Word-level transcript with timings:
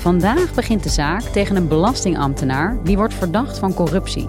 Vandaag 0.00 0.54
begint 0.54 0.82
de 0.82 0.88
zaak 0.88 1.22
tegen 1.22 1.56
een 1.56 1.68
belastingambtenaar 1.68 2.78
die 2.84 2.96
wordt 2.96 3.14
verdacht 3.14 3.58
van 3.58 3.74
corruptie. 3.74 4.28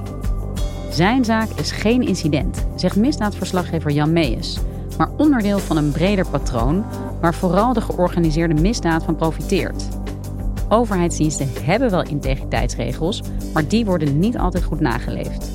Zijn 0.89 1.25
zaak 1.25 1.49
is 1.49 1.71
geen 1.71 2.01
incident, 2.01 2.67
zegt 2.75 2.95
misdaadverslaggever 2.95 3.91
Jan 3.91 4.13
Meijers, 4.13 4.57
maar 4.97 5.09
onderdeel 5.17 5.59
van 5.59 5.77
een 5.77 5.91
breder 5.91 6.27
patroon 6.27 6.85
waar 7.21 7.33
vooral 7.33 7.73
de 7.73 7.81
georganiseerde 7.81 8.61
misdaad 8.61 9.03
van 9.03 9.15
profiteert. 9.15 9.87
Overheidsdiensten 10.69 11.49
hebben 11.63 11.89
wel 11.89 12.03
integriteitsregels, 12.03 13.21
maar 13.53 13.67
die 13.67 13.85
worden 13.85 14.19
niet 14.19 14.37
altijd 14.37 14.63
goed 14.63 14.79
nageleefd. 14.79 15.51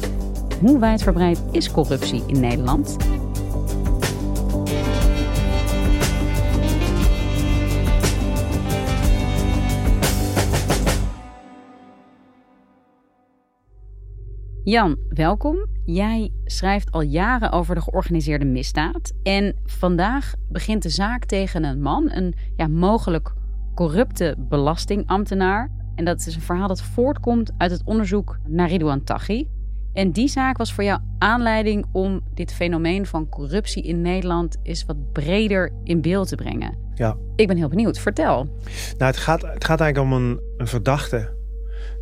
Hoe 0.61 0.79
wijdverbreid 0.79 1.43
is 1.51 1.71
corruptie 1.71 2.23
in 2.27 2.41
Nederland? 2.41 2.97
Jan, 14.69 14.97
welkom. 15.09 15.67
Jij 15.84 16.31
schrijft 16.45 16.92
al 16.92 17.00
jaren 17.00 17.53
over 17.53 17.75
de 17.75 17.81
georganiseerde 17.81 18.45
misdaad. 18.45 19.12
En 19.22 19.56
vandaag 19.64 20.34
begint 20.48 20.83
de 20.83 20.89
zaak 20.89 21.25
tegen 21.25 21.64
een 21.64 21.81
man, 21.81 22.11
een 22.11 22.34
ja, 22.56 22.67
mogelijk 22.67 23.33
corrupte 23.75 24.34
belastingambtenaar. 24.39 25.70
En 25.94 26.05
dat 26.05 26.27
is 26.27 26.34
een 26.34 26.41
verhaal 26.41 26.69
dat 26.69 26.83
voortkomt 26.83 27.53
uit 27.59 27.70
het 27.70 27.83
onderzoek 27.84 28.39
naar 28.47 28.69
Ridouan 28.69 29.05
Taghi. 29.05 29.48
En 29.92 30.12
die 30.12 30.28
zaak 30.28 30.56
was 30.56 30.72
voor 30.72 30.84
jou 30.84 31.00
aanleiding 31.19 31.87
om 31.92 32.20
dit 32.34 32.55
fenomeen 32.55 33.06
van 33.06 33.28
corruptie 33.28 33.83
in 33.83 34.00
Nederland 34.00 34.56
eens 34.62 34.84
wat 34.84 35.12
breder 35.12 35.72
in 35.84 36.00
beeld 36.00 36.28
te 36.28 36.37
brengen. 36.37 36.78
Ja. 36.94 37.17
Ik 37.37 37.47
ben 37.47 37.56
heel 37.56 37.69
benieuwd. 37.69 37.98
Vertel. 37.98 38.44
Nou, 38.98 39.11
het 39.11 39.17
gaat, 39.17 39.42
het 39.42 39.64
gaat 39.64 39.81
eigenlijk 39.81 40.12
om 40.12 40.22
een, 40.22 40.41
een 40.56 40.67
verdachte 40.67 41.34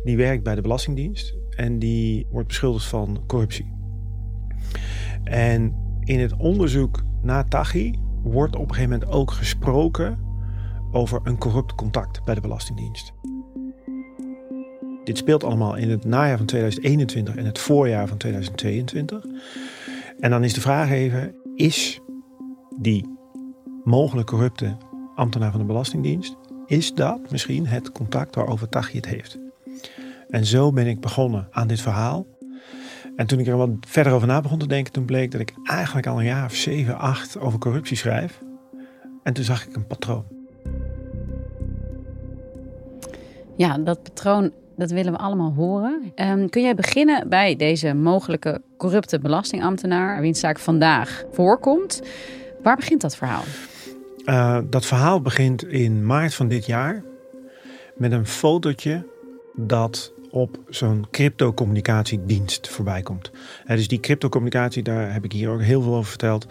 die 0.03 0.17
werkt 0.17 0.43
bij 0.43 0.55
de 0.55 0.61
Belastingdienst 0.61 1.35
en 1.55 1.79
die 1.79 2.27
wordt 2.31 2.47
beschuldigd 2.47 2.85
van 2.85 3.23
corruptie. 3.27 3.73
En 5.23 5.75
in 6.03 6.19
het 6.19 6.35
onderzoek 6.37 7.03
naar 7.21 7.47
Taghi 7.47 7.93
wordt 8.23 8.55
op 8.55 8.69
een 8.69 8.75
gegeven 8.75 8.91
moment 8.91 9.11
ook 9.11 9.31
gesproken 9.31 10.19
over 10.91 11.19
een 11.23 11.37
corrupt 11.37 11.75
contact 11.75 12.23
bij 12.23 12.35
de 12.35 12.41
Belastingdienst. 12.41 13.13
Dit 15.03 15.17
speelt 15.17 15.43
allemaal 15.43 15.75
in 15.75 15.89
het 15.89 16.05
najaar 16.05 16.37
van 16.37 16.45
2021 16.45 17.35
en 17.35 17.45
het 17.45 17.59
voorjaar 17.59 18.07
van 18.07 18.17
2022. 18.17 19.25
En 20.19 20.29
dan 20.29 20.43
is 20.43 20.53
de 20.53 20.61
vraag 20.61 20.89
even, 20.89 21.35
is 21.55 22.01
die 22.79 23.17
mogelijk 23.83 24.27
corrupte 24.27 24.77
ambtenaar 25.15 25.51
van 25.51 25.59
de 25.59 25.65
Belastingdienst, 25.65 26.35
is 26.65 26.93
dat 26.93 27.31
misschien 27.31 27.67
het 27.67 27.91
contact 27.91 28.35
waarover 28.35 28.69
Taghi 28.69 28.95
het 28.95 29.07
heeft? 29.07 29.44
En 30.29 30.45
zo 30.45 30.71
ben 30.71 30.87
ik 30.87 30.99
begonnen 30.99 31.47
aan 31.51 31.67
dit 31.67 31.81
verhaal. 31.81 32.25
En 33.15 33.27
toen 33.27 33.39
ik 33.39 33.47
er 33.47 33.57
wat 33.57 33.69
verder 33.79 34.13
over 34.13 34.27
na 34.27 34.41
begon 34.41 34.59
te 34.59 34.67
denken, 34.67 34.93
toen 34.93 35.05
bleek 35.05 35.31
dat 35.31 35.41
ik 35.41 35.53
eigenlijk 35.63 36.07
al 36.07 36.19
een 36.19 36.25
jaar 36.25 36.45
of 36.45 36.55
zeven, 36.55 36.97
acht 36.97 37.39
over 37.39 37.59
corruptie 37.59 37.97
schrijf. 37.97 38.41
En 39.23 39.33
toen 39.33 39.43
zag 39.43 39.65
ik 39.65 39.75
een 39.75 39.87
patroon. 39.87 40.25
Ja, 43.55 43.77
dat 43.77 44.03
patroon, 44.03 44.51
dat 44.75 44.91
willen 44.91 45.11
we 45.11 45.17
allemaal 45.17 45.53
horen. 45.53 46.11
Um, 46.15 46.49
kun 46.49 46.61
jij 46.61 46.75
beginnen 46.75 47.29
bij 47.29 47.55
deze 47.55 47.93
mogelijke 47.93 48.61
corrupte 48.77 49.19
belastingambtenaar, 49.19 50.21
wiens 50.21 50.39
zaak 50.39 50.59
vandaag 50.59 51.23
voorkomt? 51.31 52.01
Waar 52.63 52.75
begint 52.75 53.01
dat 53.01 53.15
verhaal? 53.15 53.43
Uh, 54.25 54.59
dat 54.69 54.85
verhaal 54.85 55.21
begint 55.21 55.63
in 55.63 56.05
maart 56.05 56.33
van 56.33 56.47
dit 56.47 56.65
jaar 56.65 57.03
met 57.95 58.11
een 58.11 58.25
fotootje 58.25 59.05
dat 59.55 60.13
op 60.35 60.59
zo'n 60.69 61.05
cryptocommunicatiedienst 61.11 62.67
voorbij 62.67 63.01
komt. 63.01 63.31
dus 63.67 63.87
die 63.87 63.99
cryptocommunicatie, 63.99 64.83
daar 64.83 65.13
heb 65.13 65.23
ik 65.23 65.31
hier 65.31 65.49
ook 65.49 65.61
heel 65.61 65.81
veel 65.81 65.95
over 65.95 66.09
verteld. 66.09 66.47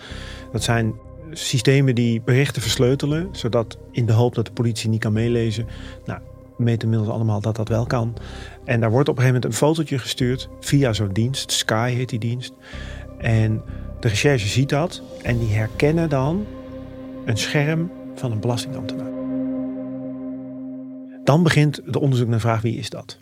Dat 0.52 0.62
zijn 0.62 0.94
systemen 1.30 1.94
die 1.94 2.20
berichten 2.20 2.62
versleutelen, 2.62 3.28
zodat 3.32 3.78
in 3.90 4.06
de 4.06 4.12
hoop 4.12 4.34
dat 4.34 4.46
de 4.46 4.52
politie 4.52 4.90
niet 4.90 5.00
kan 5.00 5.12
meelezen. 5.12 5.66
Nou, 6.04 6.20
weten 6.56 6.82
inmiddels 6.82 7.10
allemaal 7.10 7.40
dat 7.40 7.56
dat 7.56 7.68
wel 7.68 7.86
kan. 7.86 8.16
En 8.64 8.80
daar 8.80 8.90
wordt 8.90 9.08
op 9.08 9.16
een 9.16 9.22
gegeven 9.22 9.40
moment 9.42 9.44
een 9.44 9.66
fotootje 9.66 9.98
gestuurd 9.98 10.48
via 10.60 10.92
zo'n 10.92 11.12
dienst. 11.12 11.52
Sky 11.52 11.92
heet 11.92 12.08
die 12.08 12.18
dienst. 12.18 12.52
En 13.18 13.62
de 14.00 14.08
recherche 14.08 14.48
ziet 14.48 14.68
dat 14.68 15.02
en 15.22 15.38
die 15.38 15.52
herkennen 15.52 16.08
dan 16.08 16.46
een 17.24 17.38
scherm 17.38 17.90
van 18.14 18.32
een 18.32 18.40
belastingambtenaar. 18.40 19.12
Dan 21.24 21.42
begint 21.42 21.80
het 21.84 21.96
onderzoek 21.96 22.28
naar 22.28 22.36
de 22.36 22.42
vraag 22.42 22.62
wie 22.62 22.78
is 22.78 22.90
dat? 22.90 23.18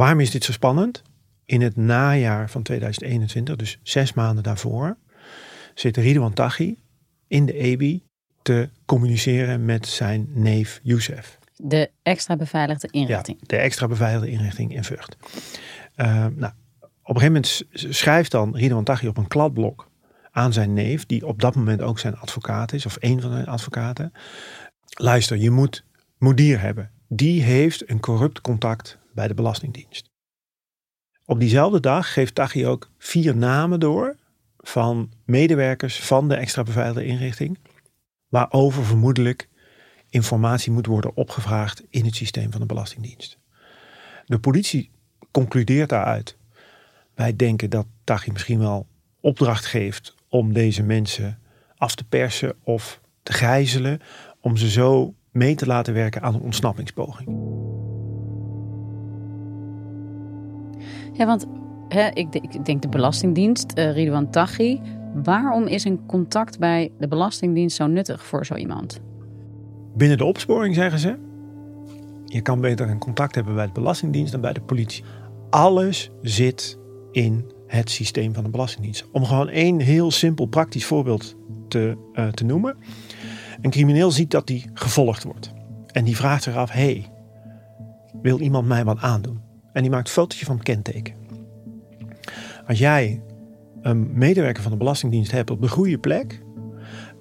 Waarom 0.00 0.20
is 0.20 0.30
dit 0.30 0.44
zo 0.44 0.52
spannend? 0.52 1.02
In 1.44 1.60
het 1.60 1.76
najaar 1.76 2.50
van 2.50 2.62
2021, 2.62 3.56
dus 3.56 3.78
zes 3.82 4.12
maanden 4.12 4.42
daarvoor, 4.42 4.96
zit 5.74 5.96
Ridwan 5.96 6.32
Taghi 6.32 6.78
in 7.28 7.46
de 7.46 7.52
EBI 7.52 8.02
te 8.42 8.68
communiceren 8.84 9.64
met 9.64 9.86
zijn 9.86 10.28
neef 10.32 10.80
Youssef. 10.82 11.38
De 11.56 11.90
extra 12.02 12.36
beveiligde 12.36 12.88
inrichting. 12.90 13.36
Ja, 13.40 13.46
de 13.46 13.56
extra 13.56 13.88
beveiligde 13.88 14.30
inrichting 14.30 14.74
in 14.74 14.84
Vught. 14.84 15.16
Uh, 15.96 16.06
nou, 16.16 16.52
op 17.02 17.14
een 17.14 17.20
gegeven 17.20 17.32
moment 17.32 17.62
schrijft 17.72 18.30
dan 18.30 18.56
Ridwan 18.56 18.84
Taghi 18.84 19.08
op 19.08 19.16
een 19.16 19.28
kladblok 19.28 19.90
aan 20.30 20.52
zijn 20.52 20.72
neef, 20.72 21.06
die 21.06 21.26
op 21.26 21.40
dat 21.40 21.54
moment 21.54 21.82
ook 21.82 21.98
zijn 21.98 22.16
advocaat 22.16 22.72
is, 22.72 22.86
of 22.86 22.96
een 23.00 23.20
van 23.20 23.32
zijn 23.32 23.46
advocaten. 23.46 24.12
Luister, 24.90 25.36
je 25.36 25.50
moet 25.50 25.84
Moedier 26.18 26.60
hebben. 26.60 26.90
Die 27.08 27.42
heeft 27.42 27.90
een 27.90 28.00
corrupt 28.00 28.40
contact 28.40 28.99
bij 29.12 29.28
de 29.28 29.34
Belastingdienst. 29.34 30.10
Op 31.24 31.40
diezelfde 31.40 31.80
dag 31.80 32.12
geeft 32.12 32.34
Taghi 32.34 32.66
ook 32.66 32.90
vier 32.98 33.36
namen 33.36 33.80
door 33.80 34.16
van 34.58 35.12
medewerkers 35.24 36.00
van 36.00 36.28
de 36.28 36.34
extra 36.34 36.62
beveiligde 36.62 37.04
inrichting, 37.04 37.58
waarover 38.28 38.84
vermoedelijk 38.84 39.48
informatie 40.08 40.72
moet 40.72 40.86
worden 40.86 41.16
opgevraagd 41.16 41.82
in 41.90 42.04
het 42.04 42.14
systeem 42.14 42.50
van 42.50 42.60
de 42.60 42.66
Belastingdienst. 42.66 43.38
De 44.26 44.38
politie 44.38 44.90
concludeert 45.30 45.88
daaruit. 45.88 46.36
Wij 47.14 47.36
denken 47.36 47.70
dat 47.70 47.86
Taghi 48.04 48.32
misschien 48.32 48.58
wel 48.58 48.86
opdracht 49.20 49.66
geeft 49.66 50.14
om 50.28 50.52
deze 50.52 50.82
mensen 50.82 51.38
af 51.76 51.94
te 51.94 52.04
persen 52.04 52.54
of 52.62 53.00
te 53.22 53.32
gijzelen, 53.32 54.00
om 54.40 54.56
ze 54.56 54.70
zo 54.70 55.14
mee 55.30 55.54
te 55.54 55.66
laten 55.66 55.94
werken 55.94 56.22
aan 56.22 56.34
een 56.34 56.40
ontsnappingspoging. 56.40 57.28
Ja, 61.12 61.26
want 61.26 61.46
hè, 61.88 62.08
ik, 62.08 62.34
ik, 62.34 62.64
denk 62.64 62.82
de 62.82 62.88
Belastingdienst, 62.88 63.72
uh, 63.74 63.92
Ridwan 63.92 64.30
Taghi. 64.30 64.80
Waarom 65.14 65.66
is 65.66 65.84
een 65.84 66.06
contact 66.06 66.58
bij 66.58 66.90
de 66.98 67.08
Belastingdienst 67.08 67.76
zo 67.76 67.86
nuttig 67.86 68.24
voor 68.24 68.46
zo 68.46 68.54
iemand? 68.54 69.00
Binnen 69.96 70.18
de 70.18 70.24
opsporing 70.24 70.74
zeggen 70.74 70.98
ze: 70.98 71.18
je 72.24 72.40
kan 72.40 72.60
beter 72.60 72.90
een 72.90 72.98
contact 72.98 73.34
hebben 73.34 73.54
bij 73.54 73.66
de 73.66 73.72
Belastingdienst 73.72 74.32
dan 74.32 74.40
bij 74.40 74.52
de 74.52 74.60
politie. 74.60 75.04
Alles 75.50 76.10
zit 76.22 76.78
in 77.12 77.50
het 77.66 77.90
systeem 77.90 78.34
van 78.34 78.44
de 78.44 78.50
Belastingdienst. 78.50 79.08
Om 79.12 79.24
gewoon 79.24 79.48
één 79.48 79.80
heel 79.80 80.10
simpel 80.10 80.46
praktisch 80.46 80.84
voorbeeld 80.84 81.36
te, 81.68 81.96
uh, 82.14 82.28
te 82.28 82.44
noemen. 82.44 82.76
Een 83.60 83.70
crimineel 83.70 84.10
ziet 84.10 84.30
dat 84.30 84.48
hij 84.48 84.64
gevolgd 84.74 85.24
wordt. 85.24 85.52
En 85.86 86.04
die 86.04 86.16
vraagt 86.16 86.42
zich 86.42 86.54
af, 86.54 86.70
hey, 86.70 87.08
wil 88.22 88.40
iemand 88.40 88.66
mij 88.66 88.84
wat 88.84 89.00
aandoen? 89.00 89.49
En 89.72 89.82
die 89.82 89.90
maakt 89.90 90.06
een 90.06 90.12
fotootje 90.12 90.44
van 90.44 90.54
het 90.54 90.64
kenteken. 90.64 91.14
Als 92.66 92.78
jij 92.78 93.22
een 93.82 94.18
medewerker 94.18 94.62
van 94.62 94.72
de 94.72 94.78
Belastingdienst 94.78 95.32
hebt 95.32 95.50
op 95.50 95.60
de 95.60 95.68
goede 95.68 95.98
plek, 95.98 96.42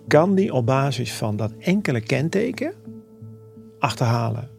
kan 0.07 0.35
die 0.35 0.53
op 0.53 0.65
basis 0.65 1.13
van 1.13 1.35
dat 1.35 1.53
enkele 1.59 2.01
kenteken 2.01 2.73
achterhalen 3.79 4.49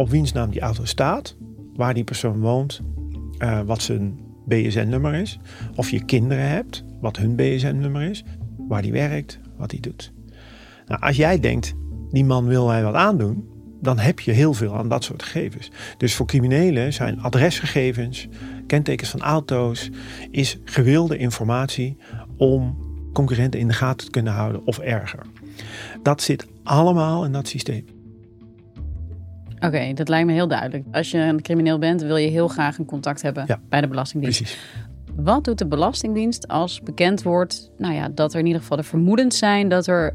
op 0.00 0.10
wiens 0.10 0.32
naam 0.32 0.50
die 0.50 0.60
auto 0.60 0.84
staat, 0.84 1.36
waar 1.74 1.94
die 1.94 2.04
persoon 2.04 2.40
woont, 2.40 2.80
uh, 3.38 3.60
wat 3.60 3.82
zijn 3.82 4.18
BSN-nummer 4.46 5.14
is, 5.14 5.38
of 5.76 5.90
je 5.90 6.04
kinderen 6.04 6.48
hebt, 6.48 6.84
wat 7.00 7.16
hun 7.16 7.36
BSN-nummer 7.36 8.02
is, 8.02 8.24
waar 8.68 8.82
die 8.82 8.92
werkt, 8.92 9.40
wat 9.56 9.70
hij 9.70 9.80
doet. 9.80 10.12
Nou, 10.86 11.00
als 11.00 11.16
jij 11.16 11.40
denkt, 11.40 11.74
die 12.10 12.24
man 12.24 12.46
wil 12.46 12.66
mij 12.66 12.82
wat 12.82 12.94
aandoen, 12.94 13.48
dan 13.80 13.98
heb 13.98 14.20
je 14.20 14.32
heel 14.32 14.54
veel 14.54 14.76
aan 14.76 14.88
dat 14.88 15.04
soort 15.04 15.22
gegevens. 15.22 15.70
Dus 15.96 16.14
voor 16.14 16.26
criminelen 16.26 16.92
zijn 16.92 17.20
adresgegevens, 17.20 18.28
kentekens 18.66 19.10
van 19.10 19.20
auto's, 19.20 19.90
is 20.30 20.58
gewilde 20.64 21.16
informatie 21.16 21.96
om 22.36 22.88
concurrenten 23.12 23.60
in 23.60 23.68
de 23.68 23.74
gaten 23.74 24.04
te 24.04 24.10
kunnen 24.10 24.32
houden 24.32 24.66
of 24.66 24.78
erger. 24.78 25.20
Dat 26.02 26.22
zit 26.22 26.46
allemaal 26.62 27.24
in 27.24 27.32
dat 27.32 27.48
systeem. 27.48 27.84
Oké, 29.58 29.92
dat 29.92 30.08
lijkt 30.08 30.26
me 30.26 30.32
heel 30.32 30.48
duidelijk. 30.48 30.84
Als 30.92 31.10
je 31.10 31.18
een 31.18 31.42
crimineel 31.42 31.78
bent, 31.78 32.02
wil 32.02 32.16
je 32.16 32.28
heel 32.28 32.48
graag 32.48 32.78
een 32.78 32.84
contact 32.84 33.22
hebben 33.22 33.60
bij 33.68 33.80
de 33.80 33.88
Belastingdienst. 33.88 34.38
Precies. 34.40 34.58
Wat 35.16 35.44
doet 35.44 35.58
de 35.58 35.66
Belastingdienst 35.66 36.48
als 36.48 36.80
bekend 36.80 37.22
wordt 37.22 37.70
nou 37.76 37.94
ja, 37.94 38.08
dat 38.08 38.32
er 38.32 38.38
in 38.38 38.46
ieder 38.46 38.60
geval 38.60 38.76
de 38.76 38.82
vermoedens 38.82 39.38
zijn 39.38 39.68
dat 39.68 39.86
er 39.86 40.14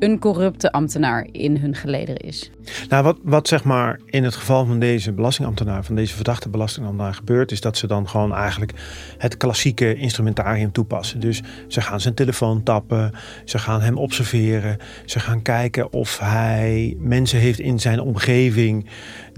een 0.00 0.18
corrupte 0.18 0.72
ambtenaar 0.72 1.28
in 1.32 1.56
hun 1.56 1.74
gelederen 1.74 2.20
is. 2.20 2.50
Nou, 2.88 3.04
wat, 3.04 3.18
wat 3.22 3.48
zeg 3.48 3.64
maar 3.64 4.00
in 4.06 4.24
het 4.24 4.34
geval 4.34 4.66
van 4.66 4.78
deze 4.78 5.12
belastingambtenaar, 5.12 5.84
van 5.84 5.94
deze 5.94 6.14
verdachte 6.14 6.48
belastingambtenaar 6.48 7.14
gebeurt, 7.14 7.52
is 7.52 7.60
dat 7.60 7.76
ze 7.76 7.86
dan 7.86 8.08
gewoon 8.08 8.34
eigenlijk 8.34 8.72
het 9.18 9.36
klassieke 9.36 9.94
instrumentarium 9.94 10.72
toepassen. 10.72 11.20
Dus 11.20 11.42
ze 11.68 11.80
gaan 11.80 12.00
zijn 12.00 12.14
telefoon 12.14 12.62
tappen, 12.62 13.12
ze 13.44 13.58
gaan 13.58 13.80
hem 13.80 13.96
observeren, 13.96 14.76
ze 15.04 15.20
gaan 15.20 15.42
kijken 15.42 15.92
of 15.92 16.18
hij 16.18 16.96
mensen 16.98 17.38
heeft 17.38 17.58
in 17.58 17.80
zijn 17.80 18.00
omgeving 18.00 18.86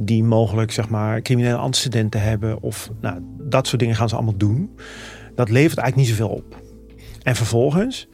die 0.02 0.24
mogelijk 0.24 0.70
zeg 0.70 0.88
maar 0.88 1.22
criminele 1.22 1.56
antecedenten 1.56 2.22
hebben 2.22 2.62
of 2.62 2.90
nou, 3.00 3.18
dat 3.38 3.66
soort 3.66 3.80
dingen 3.80 3.96
gaan 3.96 4.08
ze 4.08 4.14
allemaal 4.14 4.36
doen. 4.36 4.76
Dat 5.34 5.50
levert 5.50 5.78
eigenlijk 5.78 5.96
niet 6.08 6.18
zoveel 6.18 6.36
op. 6.36 6.60
En 7.22 7.36
vervolgens 7.36 8.08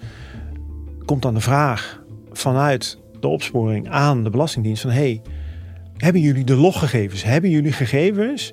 komt 1.05 1.23
dan 1.23 1.35
de 1.35 1.41
vraag 1.41 2.07
vanuit 2.39 2.99
de 3.21 3.29
opsporing 3.29 3.89
aan 3.89 4.25
de 4.25 4.31
Belastingdienst 4.31 4.83
van 4.83 4.91
hey, 4.91 5.23
hebben 5.97 6.21
jullie 6.21 6.45
de 6.45 6.55
loggegevens? 6.55 7.23
Hebben 7.23 7.51
jullie 7.51 7.73
gegevens 7.73 8.53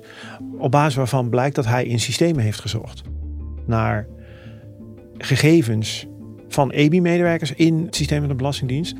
op 0.58 0.70
basis 0.70 0.94
waarvan 0.94 1.28
blijkt 1.28 1.54
dat 1.54 1.66
hij 1.66 1.84
in 1.84 2.00
systemen 2.00 2.42
heeft 2.42 2.60
gezocht 2.60 3.02
naar 3.66 4.06
gegevens 5.18 6.06
van 6.48 6.70
EBI-medewerkers 6.70 7.52
in 7.52 7.84
het 7.84 7.96
systeem 7.96 8.18
van 8.18 8.28
de 8.28 8.34
Belastingdienst? 8.34 8.96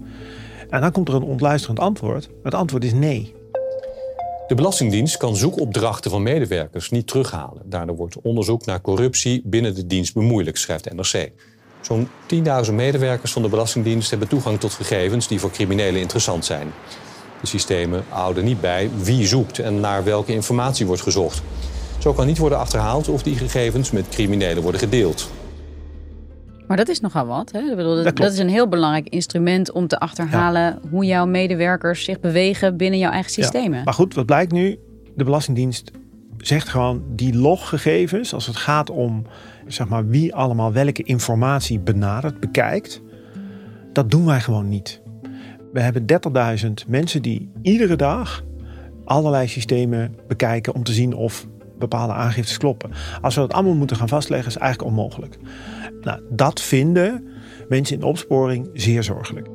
En 0.71 0.81
dan 0.81 0.93
komt 0.93 1.09
er 1.09 1.15
een 1.15 1.23
ontluisterend 1.23 1.79
antwoord. 1.79 2.29
Het 2.43 2.55
antwoord 2.55 2.85
is 2.85 2.93
nee. 2.93 3.35
De 4.47 4.55
Belastingdienst 4.55 5.17
kan 5.17 5.37
zoekopdrachten 5.37 6.11
van 6.11 6.23
medewerkers 6.23 6.91
niet 6.91 7.06
terughalen. 7.06 7.62
Daardoor 7.65 7.97
wordt 7.97 8.21
onderzoek 8.23 8.65
naar 8.65 8.81
corruptie 8.81 9.43
binnen 9.44 9.75
de 9.75 9.87
dienst 9.87 10.15
bemoeilijk, 10.15 10.56
schrijft 10.56 10.94
NRC. 10.94 11.33
Zo'n 11.87 12.09
10.000 12.67 12.73
medewerkers 12.73 13.33
van 13.33 13.43
de 13.43 13.49
Belastingdienst 13.49 14.11
hebben 14.11 14.29
toegang 14.29 14.61
tot 14.61 14.73
gegevens 14.73 15.29
die 15.29 15.41
voor 15.41 15.50
criminelen 15.50 16.00
interessant 16.00 16.44
zijn. 16.44 16.73
De 17.41 17.47
systemen 17.47 18.05
houden 18.09 18.44
niet 18.44 18.61
bij 18.61 18.91
wie 19.03 19.27
zoekt 19.27 19.59
en 19.59 19.81
naar 19.81 20.05
welke 20.05 20.33
informatie 20.33 20.87
wordt 20.87 21.03
gezocht. 21.03 21.43
Zo 21.99 22.12
kan 22.12 22.27
niet 22.27 22.38
worden 22.38 22.59
achterhaald 22.59 23.09
of 23.09 23.23
die 23.23 23.37
gegevens 23.37 23.91
met 23.91 24.09
criminelen 24.09 24.62
worden 24.62 24.81
gedeeld. 24.81 25.31
Maar 26.67 26.77
dat 26.77 26.88
is 26.88 27.00
nogal 27.00 27.27
wat. 27.27 27.53
Hè? 27.53 27.61
Ik 27.61 27.77
bedoel, 27.77 28.03
dat, 28.03 28.17
dat, 28.17 28.33
is 28.33 28.38
een 28.38 28.49
heel 28.49 28.69
belangrijk 28.69 29.09
instrument 29.09 29.73
om 29.73 29.87
te 29.87 29.99
achterhalen 29.99 30.81
hoe 30.91 31.05
jouw 31.05 31.27
medewerkers 31.27 32.05
zich 32.05 32.21
bewegen 32.21 32.77
binnen 32.77 32.99
jouw 32.99 33.11
eigen 33.11 33.33
systemen. 33.33 33.79
Ja. 33.79 33.85
Maar 33.85 33.94
goed, 33.94 34.15
wat 34.15 34.27
blijkt 34.27 34.53
nu? 34.53 34.79
De 35.17 35.25
Belastingdienst 35.25 35.91
zegt 36.38 36.69
gewoon 36.69 37.03
die 37.09 37.35
loggegevens, 37.35 38.35
als 38.35 38.47
het 38.47 38.56
gaat 38.56 38.91
om 38.91 39.27
zeg 39.66 39.88
maar, 39.88 40.06
wie 40.08 40.34
allemaal 40.34 40.72
welke 40.72 41.02
informatie 41.02 41.78
benadert, 41.80 42.40
bekijkt, 42.40 43.02
dat 43.92 44.10
doen 44.10 44.24
wij 44.24 44.40
gewoon 44.40 44.68
niet. 44.68 45.02
We 45.72 45.80
hebben 45.80 46.04
30.000 46.64 46.72
mensen 46.86 47.22
die 47.22 47.50
iedere 47.62 47.96
dag 47.96 48.44
allerlei 49.04 49.48
systemen 49.48 50.14
bekijken 50.28 50.74
om 50.74 50.82
te 50.82 50.92
zien 50.92 51.14
of 51.14 51.46
bepaalde 51.78 52.12
aangiftes 52.12 52.56
kloppen. 52.58 52.90
Als 53.22 53.34
we 53.34 53.40
dat 53.40 53.52
allemaal 53.52 53.74
moeten 53.74 53.96
gaan 53.96 54.08
vastleggen, 54.08 54.48
is 54.48 54.56
eigenlijk 54.56 54.90
onmogelijk. 54.90 55.38
Nou, 56.00 56.20
dat 56.30 56.60
vinden 56.60 57.28
mensen 57.68 57.96
in 57.96 58.02
opsporing 58.02 58.70
zeer 58.72 59.02
zorgelijk. 59.02 59.48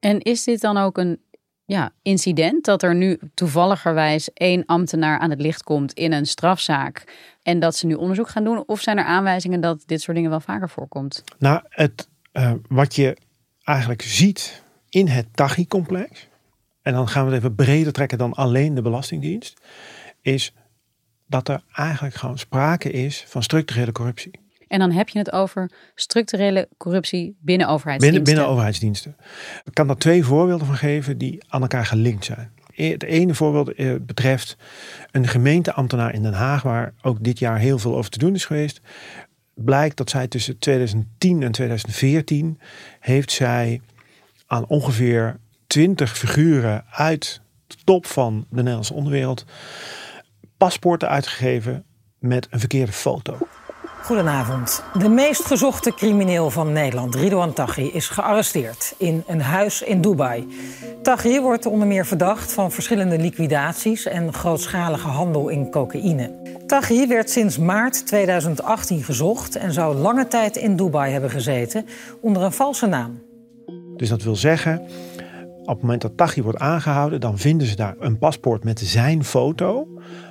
En 0.00 0.20
is 0.20 0.44
dit 0.44 0.60
dan 0.60 0.76
ook 0.76 0.98
een 0.98 1.20
ja, 1.70 1.92
incident 2.02 2.64
dat 2.64 2.82
er 2.82 2.94
nu 2.94 3.18
toevalligerwijs 3.34 4.32
één 4.32 4.66
ambtenaar 4.66 5.18
aan 5.18 5.30
het 5.30 5.40
licht 5.40 5.62
komt 5.62 5.92
in 5.92 6.12
een 6.12 6.26
strafzaak 6.26 7.04
en 7.42 7.60
dat 7.60 7.76
ze 7.76 7.86
nu 7.86 7.94
onderzoek 7.94 8.28
gaan 8.28 8.44
doen? 8.44 8.62
Of 8.66 8.80
zijn 8.80 8.98
er 8.98 9.04
aanwijzingen 9.04 9.60
dat 9.60 9.82
dit 9.86 10.00
soort 10.00 10.16
dingen 10.16 10.30
wel 10.30 10.40
vaker 10.40 10.68
voorkomt? 10.68 11.24
Nou, 11.38 11.62
het, 11.68 12.08
uh, 12.32 12.52
wat 12.68 12.94
je 12.94 13.16
eigenlijk 13.64 14.02
ziet 14.02 14.62
in 14.88 15.06
het 15.06 15.26
TAGI-complex, 15.34 16.28
en 16.82 16.92
dan 16.92 17.08
gaan 17.08 17.26
we 17.26 17.32
het 17.32 17.38
even 17.38 17.54
breder 17.54 17.92
trekken 17.92 18.18
dan 18.18 18.32
alleen 18.32 18.74
de 18.74 18.82
Belastingdienst, 18.82 19.60
is 20.20 20.54
dat 21.26 21.48
er 21.48 21.62
eigenlijk 21.72 22.14
gewoon 22.14 22.38
sprake 22.38 22.90
is 22.90 23.24
van 23.26 23.42
structurele 23.42 23.92
corruptie. 23.92 24.49
En 24.70 24.78
dan 24.78 24.90
heb 24.90 25.08
je 25.08 25.18
het 25.18 25.32
over 25.32 25.70
structurele 25.94 26.68
corruptie 26.76 27.36
binnen 27.40 27.68
overheidsdiensten. 27.68 28.24
Binnen, 28.24 28.24
binnen 28.24 28.46
overheidsdiensten. 28.46 29.16
Ik 29.64 29.74
kan 29.74 29.86
daar 29.86 29.96
twee 29.96 30.24
voorbeelden 30.24 30.66
van 30.66 30.76
geven 30.76 31.18
die 31.18 31.42
aan 31.48 31.60
elkaar 31.60 31.86
gelinkt 31.86 32.24
zijn. 32.24 32.52
E, 32.74 32.90
het 32.90 33.02
ene 33.02 33.34
voorbeeld 33.34 33.74
eh, 33.74 33.94
betreft 34.00 34.56
een 35.10 35.28
gemeenteambtenaar 35.28 36.14
in 36.14 36.22
Den 36.22 36.32
Haag, 36.32 36.62
waar 36.62 36.94
ook 37.02 37.24
dit 37.24 37.38
jaar 37.38 37.58
heel 37.58 37.78
veel 37.78 37.96
over 37.96 38.10
te 38.10 38.18
doen 38.18 38.34
is 38.34 38.44
geweest. 38.44 38.80
Blijkt 39.54 39.96
dat 39.96 40.10
zij 40.10 40.28
tussen 40.28 40.58
2010 40.58 41.42
en 41.42 41.52
2014 41.52 42.58
heeft 43.00 43.30
zij 43.30 43.80
aan 44.46 44.66
ongeveer 44.66 45.36
20 45.66 46.18
figuren 46.18 46.84
uit 46.90 47.40
de 47.66 47.76
top 47.84 48.06
van 48.06 48.46
de 48.50 48.56
Nederlandse 48.56 48.94
onderwereld 48.94 49.44
paspoorten 50.56 51.08
uitgegeven 51.08 51.84
met 52.18 52.46
een 52.50 52.58
verkeerde 52.58 52.92
foto. 52.92 53.38
Goedenavond. 54.02 54.82
De 54.98 55.08
meest 55.08 55.44
gezochte 55.44 55.94
crimineel 55.94 56.50
van 56.50 56.72
Nederland, 56.72 57.14
Ridouan 57.14 57.52
Taghi, 57.52 57.90
is 57.92 58.08
gearresteerd 58.08 58.94
in 58.96 59.22
een 59.26 59.40
huis 59.40 59.82
in 59.82 60.00
Dubai. 60.00 60.46
Taghi 61.02 61.40
wordt 61.40 61.66
onder 61.66 61.86
meer 61.86 62.06
verdacht 62.06 62.52
van 62.52 62.72
verschillende 62.72 63.18
liquidaties 63.18 64.06
en 64.06 64.32
grootschalige 64.32 65.08
handel 65.08 65.48
in 65.48 65.70
cocaïne. 65.70 66.32
Taghi 66.66 67.06
werd 67.06 67.30
sinds 67.30 67.58
maart 67.58 68.06
2018 68.06 69.02
gezocht 69.02 69.56
en 69.56 69.72
zou 69.72 69.96
lange 69.96 70.26
tijd 70.26 70.56
in 70.56 70.76
Dubai 70.76 71.12
hebben 71.12 71.30
gezeten 71.30 71.86
onder 72.20 72.42
een 72.42 72.52
valse 72.52 72.86
naam. 72.86 73.22
Dus 73.96 74.08
dat 74.08 74.22
wil 74.22 74.36
zeggen, 74.36 74.82
op 75.60 75.66
het 75.66 75.80
moment 75.80 76.02
dat 76.02 76.16
Taghi 76.16 76.42
wordt 76.42 76.58
aangehouden, 76.58 77.20
dan 77.20 77.38
vinden 77.38 77.66
ze 77.66 77.76
daar 77.76 77.96
een 77.98 78.18
paspoort 78.18 78.64
met 78.64 78.80
zijn 78.80 79.24
foto, 79.24 79.88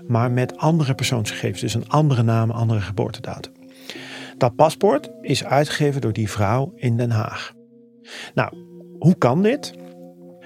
maar 0.07 0.31
met 0.31 0.57
andere 0.57 0.95
persoonsgegevens. 0.95 1.61
Dus 1.61 1.73
een 1.73 1.89
andere 1.89 2.23
naam, 2.23 2.51
andere 2.51 2.81
geboortedatum. 2.81 3.58
Dat 4.39 4.55
paspoort 4.55 5.11
is 5.21 5.45
uitgegeven 5.45 6.01
door 6.01 6.13
die 6.13 6.29
vrouw 6.29 6.71
in 6.75 6.97
Den 6.97 7.11
Haag. 7.11 7.53
Nou, 8.33 8.53
hoe 8.99 9.15
kan 9.17 9.43
dit? 9.43 9.73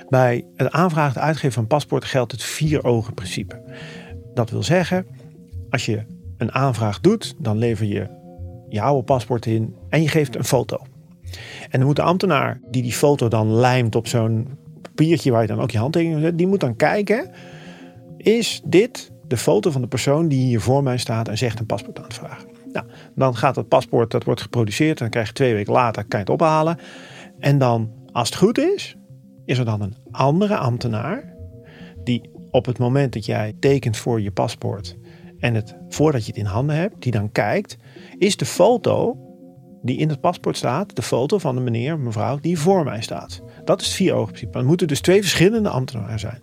Bij 0.10 0.46
het 0.56 0.72
aanvragen 0.72 1.22
en 1.22 1.28
uitgeven 1.28 1.52
van 1.52 1.68
paspoort 1.68 2.06
geldt 2.06 2.32
het 2.32 2.44
vier 2.44 2.84
ogen 2.84 3.14
principe. 3.14 3.62
Dat 4.34 4.50
wil 4.50 4.64
zeggen, 4.64 5.06
als 5.70 5.86
je 5.86 6.06
een 6.38 6.52
aanvraag 6.52 7.00
doet, 7.00 7.36
dan 7.40 7.58
lever 7.58 7.86
je 7.86 8.08
je 8.70 8.82
oude 8.82 9.04
paspoort 9.04 9.46
in 9.46 9.76
en 9.90 10.02
je 10.02 10.08
geeft 10.08 10.36
een 10.36 10.44
foto. 10.44 10.78
En 11.70 11.80
dan 11.80 11.86
moet 11.86 11.96
de 11.96 12.02
ambtenaar 12.02 12.60
die 12.70 12.82
die 12.82 12.94
foto 12.94 13.28
dan 13.28 13.54
lijmt 13.54 13.96
op 13.96 14.08
zo'n 14.08 14.58
papiertje 14.82 15.32
waar 15.32 15.42
je 15.42 15.48
dan 15.48 15.62
ook 15.62 15.72
je 15.72 15.78
handtekening 15.78 16.22
zet, 16.22 16.38
die 16.38 16.48
moet 16.48 16.60
dan 16.60 16.76
kijken, 16.76 17.32
is 18.18 18.62
dit 18.66 19.12
de 19.28 19.38
foto 19.38 19.72
van 19.72 19.82
de 19.82 19.88
persoon 19.88 20.28
die 20.28 20.46
hier 20.46 20.62
voor 20.62 20.84
mij 20.84 20.98
staat 20.98 21.28
en 21.28 21.38
zegt 21.38 21.60
een 21.60 21.66
paspoort 21.66 22.00
aan 22.00 22.10
te 22.10 22.16
vragen? 22.16 22.53
Nou, 22.74 22.86
dan 23.16 23.36
gaat 23.36 23.56
het 23.56 23.68
paspoort, 23.68 24.12
dat 24.12 24.24
wordt 24.24 24.42
geproduceerd. 24.42 24.98
Dan 24.98 25.10
krijg 25.10 25.28
je 25.28 25.34
twee 25.34 25.54
weken 25.54 25.74
later, 25.74 26.06
kan 26.06 26.20
je 26.20 26.26
het 26.26 26.42
ophalen. 26.42 26.78
En 27.40 27.58
dan, 27.58 27.92
als 28.12 28.30
het 28.30 28.38
goed 28.38 28.58
is, 28.58 28.96
is 29.46 29.58
er 29.58 29.66
dan 29.66 29.82
een 29.82 29.96
andere 30.12 30.58
ambtenaar. 30.58 31.36
Die 32.04 32.30
op 32.52 32.66
het 32.66 32.78
moment 32.78 33.14
dat 33.14 33.26
jij 33.26 33.54
tekent 33.60 33.98
voor 33.98 34.22
je 34.22 34.32
paspoort. 34.32 34.98
En 35.40 35.56
het 35.56 35.78
voordat 35.90 36.22
je 36.26 36.28
het 36.28 36.40
in 36.40 36.46
handen 36.46 36.76
hebt, 36.76 37.02
die 37.02 37.12
dan 37.12 37.32
kijkt. 37.32 37.78
Is 38.18 38.38
de 38.38 38.46
foto 38.46 39.18
die 39.82 39.98
in 39.98 40.10
het 40.10 40.22
paspoort 40.22 40.58
staat, 40.58 40.96
de 40.96 41.02
foto 41.02 41.38
van 41.38 41.56
de 41.56 41.62
meneer, 41.62 42.00
mevrouw, 42.00 42.38
die 42.40 42.60
voor 42.60 42.84
mij 42.84 43.02
staat. 43.02 43.42
Dat 43.64 43.82
is 43.82 43.88
het 43.88 43.96
vier 43.96 44.14
ogen 44.14 44.28
principe. 44.28 44.58
Er 44.58 44.66
moeten 44.66 44.88
dus 44.88 45.02
twee 45.02 45.22
verschillende 45.22 45.70
ambtenaren 45.70 46.20
zijn. 46.20 46.42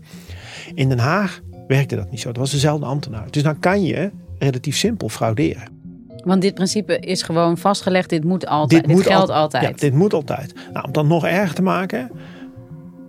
In 0.75 0.89
Den 0.89 0.99
Haag 0.99 1.41
werkte 1.67 1.97
dat 1.97 2.11
niet 2.11 2.21
zo. 2.21 2.29
Dat 2.29 2.37
was 2.37 2.51
dezelfde 2.51 2.87
ambtenaar. 2.87 3.31
Dus 3.31 3.43
dan 3.43 3.59
kan 3.59 3.83
je 3.83 4.11
relatief 4.39 4.77
simpel 4.77 5.09
frauderen. 5.09 5.80
Want 6.25 6.43
dit 6.43 6.55
principe 6.55 6.99
is 6.99 7.23
gewoon 7.23 7.59
vastgelegd. 7.59 8.09
Dit 8.09 8.25
moet 8.25 8.47
altijd. 8.47 8.87
Dit, 8.87 9.03
geldt 9.03 9.31
altijd. 9.31 9.63
Ja, 9.63 9.73
dit 9.77 9.95
moet 9.95 10.13
altijd. 10.13 10.55
Nou, 10.73 10.87
om 10.87 10.93
dat 10.93 11.05
nog 11.05 11.27
erger 11.27 11.55
te 11.55 11.63
maken, 11.63 12.11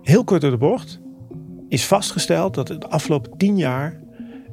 heel 0.02 0.24
kort 0.24 0.40
door 0.40 0.50
de 0.50 0.56
bocht, 0.56 1.00
is 1.68 1.86
vastgesteld 1.86 2.54
dat 2.54 2.68
het 2.68 2.80
de 2.80 2.88
afgelopen 2.88 3.36
tien 3.36 3.56
jaar 3.56 4.00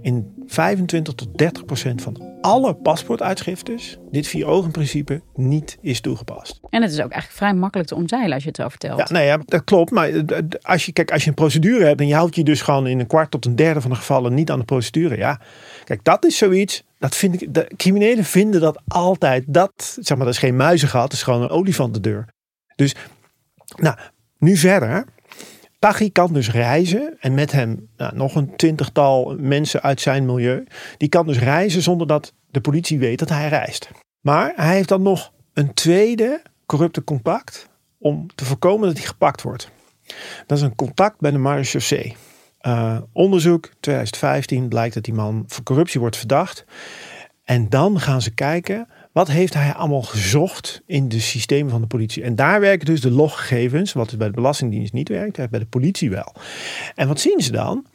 in 0.02 0.39
25 0.50 1.14
tot 1.14 1.38
30 1.38 1.66
procent 1.66 2.02
van 2.02 2.38
alle 2.42 2.74
paspoortuitgiftes 2.74 3.98
dit 4.12 4.28
vier 4.28 4.46
ogen 4.46 4.72
principe 4.72 5.22
niet 5.36 5.78
is 5.82 6.02
toegepast. 6.02 6.60
En 6.70 6.82
het 6.82 6.92
is 6.92 7.02
ook 7.02 7.12
eigenlijk 7.12 7.32
vrij 7.32 7.54
makkelijk 7.54 7.90
te 7.90 7.96
omzeilen 7.96 8.34
als 8.34 8.44
je 8.44 8.48
het 8.48 8.58
zo 8.58 8.70
vertelt. 8.70 9.00
Ja, 9.00 9.08
nee, 9.12 9.26
ja, 9.26 9.40
dat 9.46 9.64
klopt. 9.64 9.92
Maar 9.92 10.12
als 10.62 10.86
je, 10.86 10.92
kijk, 10.92 11.12
als 11.12 11.24
je 11.24 11.30
een 11.30 11.36
procedure 11.36 11.86
hebt 11.86 12.00
en 12.00 12.08
je 12.08 12.16
houdt 12.16 12.36
je 12.36 12.44
dus 12.44 12.62
gewoon 12.62 12.88
in 12.88 13.00
een 13.00 13.08
kwart 13.08 13.32
tot 13.32 13.46
een 13.46 13.56
derde 13.56 13.82
van 13.82 13.90
de 13.90 13.96
gevallen 13.96 14.34
niet 14.34 14.52
aan 14.52 14.60
de 14.60 14.66
procedure. 14.66 15.18
Ja, 15.18 15.42
kijk, 15.84 16.04
dat 16.04 16.26
is 16.26 16.38
zoiets. 16.38 16.84
Dat 17.00 17.16
vind 17.16 17.42
ik, 17.42 17.54
de 17.54 17.72
criminelen 17.78 18.24
vinden 18.24 18.62
dat 18.62 18.82
altijd. 18.88 19.44
Dat, 19.48 19.98
zeg 20.00 20.18
maar, 20.18 20.26
dat 20.26 20.36
is 20.36 20.42
geen 20.42 20.56
muizengat, 20.56 21.02
dat 21.02 21.14
is 21.14 21.24
gewoon 21.24 21.42
een 21.42 21.50
olifant 21.50 21.94
de 21.94 22.00
deur. 22.00 22.28
Dus, 22.76 22.96
nou, 23.76 23.98
nu 24.38 24.56
verder. 24.56 25.06
Taghi 25.80 26.12
kan 26.12 26.34
dus 26.34 26.52
reizen 26.52 27.18
en 27.20 27.34
met 27.34 27.52
hem 27.52 27.90
nou, 27.98 28.16
nog 28.16 28.36
een 28.36 28.56
twintigtal 28.56 29.36
mensen 29.40 29.82
uit 29.82 30.02
zijn 30.02 30.26
milieu. 30.26 30.64
Die 30.98 31.10
kan 31.10 31.26
dus 31.26 31.40
reizen 31.40 31.82
zonder 31.82 32.08
dat 32.08 32.34
de 32.52 32.62
politie 32.62 33.00
weet 33.00 33.20
dat 33.20 33.30
hij 33.30 33.50
reist. 33.50 33.90
Maar 34.22 34.54
hij 34.56 34.76
heeft 34.76 34.90
dan 34.90 35.02
nog 35.02 35.32
een 35.54 35.74
tweede 35.74 36.42
corrupte 36.66 37.04
contact 37.04 37.70
om 37.98 38.28
te 38.36 38.46
voorkomen 38.46 38.88
dat 38.88 38.98
hij 38.98 39.08
gepakt 39.08 39.42
wordt. 39.42 39.72
Dat 40.46 40.58
is 40.58 40.64
een 40.64 40.76
contact 40.76 41.20
bij 41.20 41.32
de 41.32 41.38
marechaussee. 41.38 42.16
Uh, 42.62 42.98
onderzoek 43.14 43.70
2015 43.80 44.68
blijkt 44.68 44.94
dat 44.94 45.04
die 45.04 45.14
man 45.14 45.44
voor 45.48 45.64
corruptie 45.64 46.00
wordt 46.00 46.18
verdacht. 46.18 46.66
En 47.50 47.70
dan 47.70 48.00
gaan 48.00 48.22
ze 48.22 48.32
kijken 48.32 48.88
wat 49.12 49.28
heeft 49.28 49.54
hij 49.54 49.74
allemaal 49.74 50.02
gezocht 50.02 50.82
in 50.86 51.10
de 51.10 51.20
systemen 51.20 51.72
van 51.72 51.82
de 51.82 51.88
politie? 51.88 52.24
En 52.24 52.36
daar 52.36 52.60
werken 52.60 52.86
dus 52.86 53.02
de 53.02 53.12
loggegevens, 53.12 53.94
wat 53.94 54.18
bij 54.18 54.28
de 54.28 54.34
Belastingdienst 54.34 54.94
niet 54.94 55.10
werkt, 55.10 55.50
bij 55.50 55.60
de 55.60 55.66
politie 55.66 56.10
wel. 56.10 56.36
En 56.96 57.08
wat 57.08 57.20
zien 57.20 57.40
ze 57.40 57.52
dan? 57.52 57.86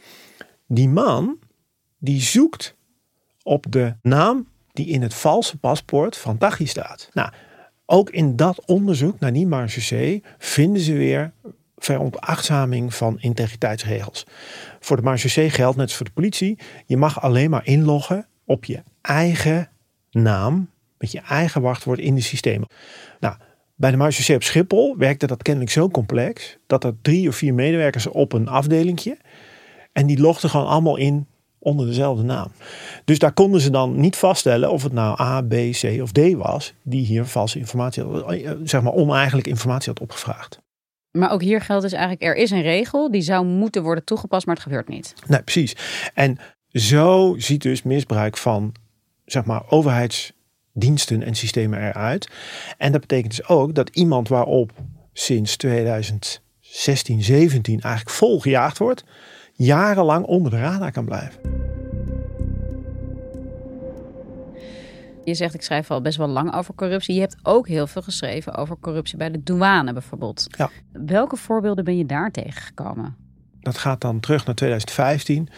Die 0.66 0.88
man 0.88 1.38
die 1.98 2.20
zoekt 2.20 2.74
op 3.42 3.66
de 3.68 3.94
naam 4.02 4.48
die 4.72 4.86
in 4.86 5.02
het 5.02 5.14
valse 5.14 5.58
paspoort 5.58 6.16
van 6.16 6.38
Taghi 6.38 6.66
staat. 6.66 7.10
Nou, 7.12 7.30
ook 7.86 8.10
in 8.10 8.36
dat 8.36 8.64
onderzoek 8.64 9.18
naar 9.18 9.32
die 9.32 9.46
marge 9.46 10.20
vinden 10.38 10.82
ze 10.82 10.92
weer 10.92 11.32
veronachtzaming 11.76 12.94
van 12.94 13.20
integriteitsregels. 13.20 14.26
Voor 14.80 14.96
de 14.96 15.02
marge 15.02 15.50
geldt, 15.50 15.76
net 15.76 15.86
als 15.86 15.96
voor 15.96 16.06
de 16.06 16.12
politie, 16.12 16.58
je 16.86 16.96
mag 16.96 17.22
alleen 17.22 17.50
maar 17.50 17.66
inloggen 17.66 18.26
op 18.44 18.64
je 18.64 18.82
eigen 19.06 19.68
naam 20.10 20.70
met 20.98 21.12
je 21.12 21.20
eigen 21.20 21.62
wachtwoord 21.62 21.98
in 21.98 22.14
de 22.14 22.20
systemen. 22.20 22.68
Nou, 23.20 23.34
bij 23.74 23.90
de 23.90 23.96
Marge 23.96 24.34
op 24.34 24.42
Schiphol 24.42 24.96
werkte 24.98 25.26
dat 25.26 25.42
kennelijk 25.42 25.72
zo 25.72 25.88
complex 25.88 26.58
dat 26.66 26.84
er 26.84 26.94
drie 27.02 27.28
of 27.28 27.36
vier 27.36 27.54
medewerkers 27.54 28.06
op 28.06 28.32
een 28.32 28.48
afdelingje 28.48 29.16
en 29.92 30.06
die 30.06 30.20
logden 30.20 30.50
gewoon 30.50 30.66
allemaal 30.66 30.96
in 30.96 31.26
onder 31.58 31.86
dezelfde 31.86 32.22
naam. 32.22 32.52
Dus 33.04 33.18
daar 33.18 33.32
konden 33.32 33.60
ze 33.60 33.70
dan 33.70 34.00
niet 34.00 34.16
vaststellen 34.16 34.70
of 34.70 34.82
het 34.82 34.92
nou 34.92 35.20
A, 35.20 35.42
B, 35.42 35.54
C 35.70 35.98
of 36.02 36.12
D 36.12 36.32
was 36.32 36.74
die 36.82 37.06
hier 37.06 37.24
valse 37.24 37.58
informatie, 37.58 38.24
eh, 38.26 38.52
zeg 38.64 38.82
maar 38.82 38.92
oneigenlijke 38.92 39.50
informatie 39.50 39.92
had 39.92 40.00
opgevraagd. 40.00 40.62
Maar 41.10 41.30
ook 41.30 41.42
hier 41.42 41.60
geldt 41.60 41.82
dus 41.82 41.92
eigenlijk, 41.92 42.22
er 42.22 42.36
is 42.36 42.50
een 42.50 42.62
regel 42.62 43.10
die 43.10 43.22
zou 43.22 43.46
moeten 43.46 43.82
worden 43.82 44.04
toegepast, 44.04 44.46
maar 44.46 44.54
het 44.54 44.64
gebeurt 44.64 44.88
niet. 44.88 45.14
Nee, 45.26 45.42
precies. 45.42 45.76
En 46.14 46.38
zo 46.68 47.34
ziet 47.38 47.62
dus 47.62 47.82
misbruik 47.82 48.36
van, 48.36 48.74
zeg 49.24 49.44
maar, 49.44 49.62
overheids 49.68 50.32
diensten 50.72 51.22
en 51.22 51.34
systemen 51.34 51.88
eruit. 51.88 52.30
En 52.78 52.92
dat 52.92 53.00
betekent 53.00 53.36
dus 53.36 53.48
ook 53.48 53.74
dat 53.74 53.88
iemand 53.88 54.28
waarop 54.28 54.72
sinds 55.12 55.56
2016, 55.56 57.22
17 57.22 57.80
eigenlijk 57.80 58.16
vol 58.16 58.40
gejaagd 58.40 58.78
wordt, 58.78 59.04
jarenlang 59.52 60.24
onder 60.24 60.50
de 60.50 60.58
radar 60.58 60.92
kan 60.92 61.04
blijven. 61.04 61.40
Je 65.24 65.34
zegt, 65.34 65.54
ik 65.54 65.62
schrijf 65.62 65.90
al 65.90 66.00
best 66.00 66.18
wel 66.18 66.28
lang 66.28 66.54
over 66.54 66.74
corruptie. 66.74 67.14
Je 67.14 67.20
hebt 67.20 67.36
ook 67.42 67.68
heel 67.68 67.86
veel 67.86 68.02
geschreven 68.02 68.54
over 68.54 68.76
corruptie 68.80 69.16
bij 69.18 69.30
de 69.30 69.42
douane 69.42 69.92
bijvoorbeeld. 69.92 70.46
Ja. 70.58 70.70
Welke 70.92 71.36
voorbeelden 71.36 71.84
ben 71.84 71.96
je 71.96 72.06
daar 72.06 72.30
tegengekomen? 72.30 73.16
Dat 73.60 73.78
gaat 73.78 74.00
dan 74.00 74.20
terug 74.20 74.46
naar 74.46 74.54
2015. 74.54 75.48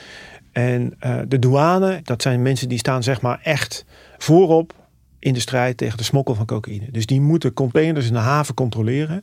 En 0.56 0.94
uh, 1.00 1.18
de 1.28 1.38
douane, 1.38 2.00
dat 2.02 2.22
zijn 2.22 2.42
mensen 2.42 2.68
die 2.68 2.78
staan 2.78 3.02
zeg 3.02 3.20
maar 3.20 3.40
echt 3.42 3.84
voorop 4.18 4.75
in 5.18 5.32
de 5.32 5.40
strijd 5.40 5.76
tegen 5.76 5.98
de 5.98 6.04
smokkel 6.04 6.34
van 6.34 6.46
cocaïne. 6.46 6.90
Dus 6.90 7.06
die 7.06 7.20
moeten 7.20 7.52
containers 7.52 8.06
in 8.06 8.12
de 8.12 8.18
haven 8.18 8.54
controleren. 8.54 9.22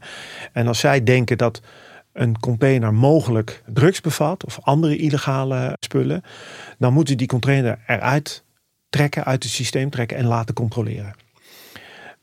En 0.52 0.68
als 0.68 0.80
zij 0.80 1.04
denken 1.04 1.38
dat 1.38 1.62
een 2.12 2.40
container 2.40 2.94
mogelijk 2.94 3.64
drugs 3.66 4.02
bevat 4.02 4.46
of 4.46 4.60
andere 4.62 4.98
illegale 4.98 5.78
spullen, 5.80 6.24
dan 6.78 6.94
moeten 6.94 7.18
die 7.18 7.28
container 7.28 7.80
eruit 7.88 8.44
trekken, 8.90 9.26
uit 9.26 9.44
het 9.44 9.52
systeem 9.52 9.90
trekken 9.90 10.18
en 10.18 10.26
laten 10.26 10.56
controleren. 10.56 11.16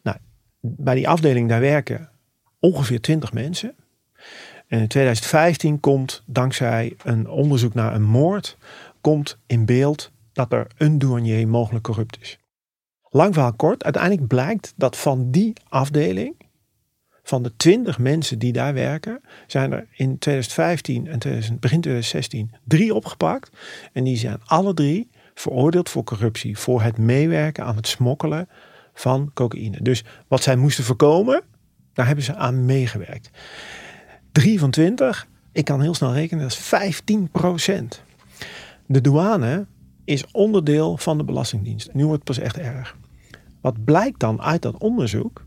Nou, 0.02 0.16
bij 0.60 0.94
die 0.94 1.08
afdeling 1.08 1.48
daar 1.48 1.60
werken 1.60 2.08
ongeveer 2.58 3.00
20 3.00 3.32
mensen. 3.32 3.74
En 4.70 4.78
in 4.78 4.88
2015 4.88 5.80
komt 5.80 6.22
dankzij 6.26 6.94
een 7.04 7.28
onderzoek 7.28 7.74
naar 7.74 7.94
een 7.94 8.02
moord, 8.02 8.56
komt 9.00 9.38
in 9.46 9.64
beeld 9.64 10.10
dat 10.32 10.52
er 10.52 10.66
een 10.76 10.98
douanier 10.98 11.48
mogelijk 11.48 11.84
corrupt 11.84 12.18
is. 12.20 12.38
Lang 13.08 13.34
verhaal 13.34 13.52
kort, 13.52 13.84
uiteindelijk 13.84 14.26
blijkt 14.26 14.72
dat 14.76 14.96
van 14.96 15.30
die 15.30 15.52
afdeling, 15.68 16.34
van 17.22 17.42
de 17.42 17.56
20 17.56 17.98
mensen 17.98 18.38
die 18.38 18.52
daar 18.52 18.74
werken, 18.74 19.20
zijn 19.46 19.72
er 19.72 19.86
in 19.92 20.18
2015 20.18 21.06
en 21.06 21.18
begin 21.60 21.80
2016 21.80 22.50
drie 22.64 22.94
opgepakt. 22.94 23.50
En 23.92 24.04
die 24.04 24.16
zijn 24.16 24.40
alle 24.44 24.74
drie 24.74 25.10
veroordeeld 25.34 25.88
voor 25.88 26.04
corruptie, 26.04 26.58
voor 26.58 26.82
het 26.82 26.98
meewerken 26.98 27.64
aan 27.64 27.76
het 27.76 27.86
smokkelen 27.86 28.48
van 28.94 29.30
cocaïne. 29.34 29.82
Dus 29.82 30.04
wat 30.28 30.42
zij 30.42 30.56
moesten 30.56 30.84
voorkomen, 30.84 31.42
daar 31.92 32.06
hebben 32.06 32.24
ze 32.24 32.34
aan 32.34 32.64
meegewerkt. 32.64 33.30
Drie 34.32 34.58
van 34.58 34.70
20, 34.70 35.26
ik 35.52 35.64
kan 35.64 35.80
heel 35.80 35.94
snel 35.94 36.12
rekenen, 36.12 36.42
dat 36.42 36.52
is 36.52 36.58
15 36.58 37.28
procent. 37.30 38.02
De 38.90 39.00
douane 39.00 39.66
is 40.04 40.24
onderdeel 40.32 40.96
van 40.96 41.18
de 41.18 41.24
Belastingdienst. 41.24 41.92
Nu 41.92 42.06
wordt 42.06 42.28
het 42.28 42.36
pas 42.36 42.44
echt 42.44 42.58
erg. 42.58 42.96
Wat 43.60 43.84
blijkt 43.84 44.20
dan 44.20 44.42
uit 44.42 44.62
dat 44.62 44.78
onderzoek? 44.78 45.44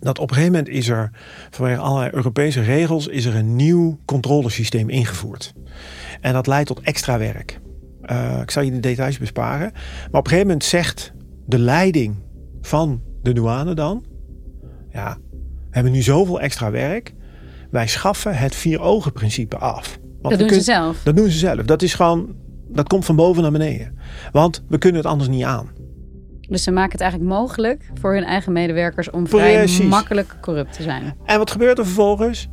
Dat 0.00 0.18
op 0.18 0.28
een 0.28 0.34
gegeven 0.34 0.56
moment 0.56 0.74
is 0.74 0.88
er 0.88 1.10
vanwege 1.50 1.80
allerlei 1.80 2.10
Europese 2.12 2.60
regels 2.60 3.06
is 3.06 3.24
er 3.24 3.34
een 3.34 3.56
nieuw 3.56 3.98
controlesysteem 4.04 4.88
ingevoerd. 4.88 5.52
En 6.20 6.32
dat 6.32 6.46
leidt 6.46 6.66
tot 6.66 6.80
extra 6.80 7.18
werk. 7.18 7.60
Uh, 8.02 8.40
ik 8.40 8.50
zal 8.50 8.62
je 8.62 8.70
de 8.70 8.80
details 8.80 9.18
besparen. 9.18 9.70
Maar 9.72 10.20
op 10.20 10.24
een 10.24 10.30
gegeven 10.30 10.46
moment 10.46 10.64
zegt 10.64 11.12
de 11.46 11.58
leiding 11.58 12.16
van 12.60 13.02
de 13.22 13.32
douane 13.32 13.74
dan: 13.74 14.04
Ja, 14.90 15.18
we 15.30 15.70
hebben 15.70 15.92
nu 15.92 16.02
zoveel 16.02 16.40
extra 16.40 16.70
werk. 16.70 17.14
Wij 17.70 17.86
schaffen 17.86 18.36
het 18.36 18.54
vier 18.54 18.80
ogen 18.80 19.12
principe 19.12 19.56
af. 19.56 19.98
Want 20.24 20.38
dat 20.38 20.48
doen 20.48 20.58
ze 20.58 20.64
zelf. 20.64 21.00
Dat 21.02 21.16
doen 21.16 21.30
ze 21.30 21.38
zelf. 21.38 21.62
Dat 21.62 21.82
is 21.82 21.94
gewoon, 21.94 22.34
dat 22.68 22.88
komt 22.88 23.04
van 23.04 23.16
boven 23.16 23.42
naar 23.42 23.52
beneden. 23.52 23.98
Want 24.32 24.64
we 24.68 24.78
kunnen 24.78 25.00
het 25.00 25.10
anders 25.10 25.30
niet 25.30 25.44
aan. 25.44 25.70
Dus 26.48 26.62
ze 26.62 26.70
maken 26.70 26.92
het 26.92 27.00
eigenlijk 27.00 27.30
mogelijk 27.32 27.90
voor 28.00 28.14
hun 28.14 28.24
eigen 28.24 28.52
medewerkers 28.52 29.10
om 29.10 29.28
vrij 29.28 29.68
makkelijk 29.88 30.36
corrupt 30.40 30.72
te 30.72 30.82
zijn. 30.82 31.14
En 31.24 31.38
wat 31.38 31.50
gebeurt 31.50 31.78
er 31.78 31.84
vervolgens? 31.84 32.48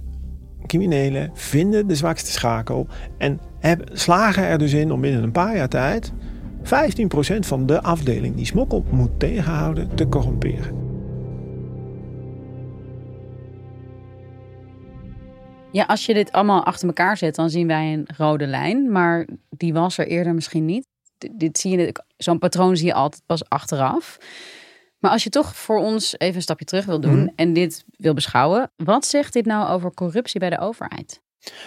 Criminelen 0.65 1.31
vinden 1.33 1.87
de 1.87 1.95
zwakste 1.95 2.31
schakel 2.31 2.87
en 3.17 3.39
hebben, 3.59 3.87
slagen 3.97 4.43
er 4.43 4.57
dus 4.57 4.73
in 4.73 4.91
om 4.91 5.01
binnen 5.01 5.23
een 5.23 5.31
paar 5.31 5.55
jaar 5.55 5.69
tijd 5.69 6.11
15% 6.63 6.67
van 7.39 7.65
de 7.65 7.81
afdeling 7.81 8.35
die 8.35 8.45
smokkel 8.45 8.85
moet 8.89 9.19
tegenhouden 9.19 9.95
te 9.95 10.07
corromperen. 10.07 10.80
Ja, 15.71 15.83
als 15.83 16.05
je 16.05 16.13
dit 16.13 16.31
allemaal 16.31 16.65
achter 16.65 16.87
elkaar 16.87 17.17
zet, 17.17 17.35
dan 17.35 17.49
zien 17.49 17.67
wij 17.67 17.93
een 17.93 18.07
rode 18.17 18.47
lijn. 18.47 18.91
Maar 18.91 19.27
die 19.49 19.73
was 19.73 19.97
er 19.97 20.07
eerder 20.07 20.33
misschien 20.33 20.65
niet 20.65 20.89
dit 21.31 21.57
zie 21.57 21.77
je, 21.77 21.95
zo'n 22.17 22.39
patroon 22.39 22.77
zie 22.77 22.87
je 22.87 22.93
altijd 22.93 23.23
pas 23.25 23.49
achteraf. 23.49 24.17
Maar 24.99 25.11
als 25.11 25.23
je 25.23 25.29
toch 25.29 25.55
voor 25.55 25.79
ons 25.79 26.15
even 26.17 26.35
een 26.35 26.41
stapje 26.41 26.65
terug 26.65 26.85
wil 26.85 26.99
doen 26.99 27.19
mhm. 27.19 27.33
en 27.35 27.53
dit 27.53 27.85
wil 27.97 28.13
beschouwen, 28.13 28.71
wat 28.75 29.05
zegt 29.05 29.33
dit 29.33 29.45
nou 29.45 29.69
over 29.69 29.93
corruptie 29.93 30.39
bij 30.39 30.49
de 30.49 30.59
overheid? 30.59 31.21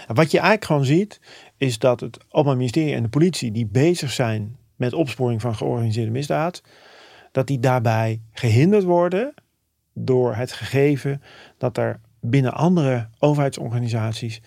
Wat 0.07 0.31
je 0.31 0.39
eigenlijk 0.39 0.65
gewoon 0.65 0.85
ziet, 0.85 1.21
is 1.57 1.79
dat 1.79 2.01
het 2.01 2.19
Openbaar 2.29 2.57
Ministerie 2.57 2.95
en 2.95 3.03
de 3.03 3.09
politie 3.09 3.53
die 3.53 3.67
bezig 3.67 4.13
zijn 4.13 4.57
met 4.77 4.93
opsporing 4.93 5.41
van 5.41 5.55
georganiseerde 5.55 6.11
misdaad, 6.11 6.63
dat 7.33 7.47
die 7.47 7.59
daarbij 7.59 8.21
gehinderd 8.33 8.85
worden 8.85 9.35
door 9.95 10.35
het 10.35 10.53
gegeven 10.53 11.23
dat 11.59 11.79
er 11.79 12.01
binnen 12.31 12.55
andere 12.55 13.09
overheidsorganisaties 13.19 14.41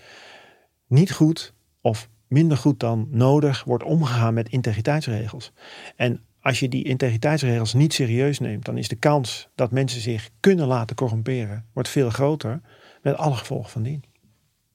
niet 0.88 1.12
goed 1.12 1.54
of 1.82 2.10
minder 2.28 2.58
goed 2.58 2.80
dan 2.80 3.08
nodig 3.12 3.64
wordt 3.64 3.84
omgegaan 3.84 4.34
met 4.34 4.50
integriteitsregels. 4.50 5.52
En 5.96 6.22
als 6.42 6.60
je 6.60 6.70
die 6.70 6.84
integriteitsregels 6.84 7.74
niet 7.74 7.94
serieus 7.94 8.40
neemt, 8.40 8.66
dan 8.66 8.78
is 8.78 8.88
de 8.88 8.96
kans 8.96 9.50
dat 9.56 9.72
mensen 9.72 10.02
zich 10.02 10.30
kunnen 10.40 10.68
laten 10.68 10.96
corromperen, 10.96 11.66
wordt 11.74 11.90
veel 11.90 12.10
groter, 12.10 12.62
met 13.02 13.18
alle 13.18 13.36
gevolgen 13.36 13.70
van 13.70 13.84
dien. 13.84 14.04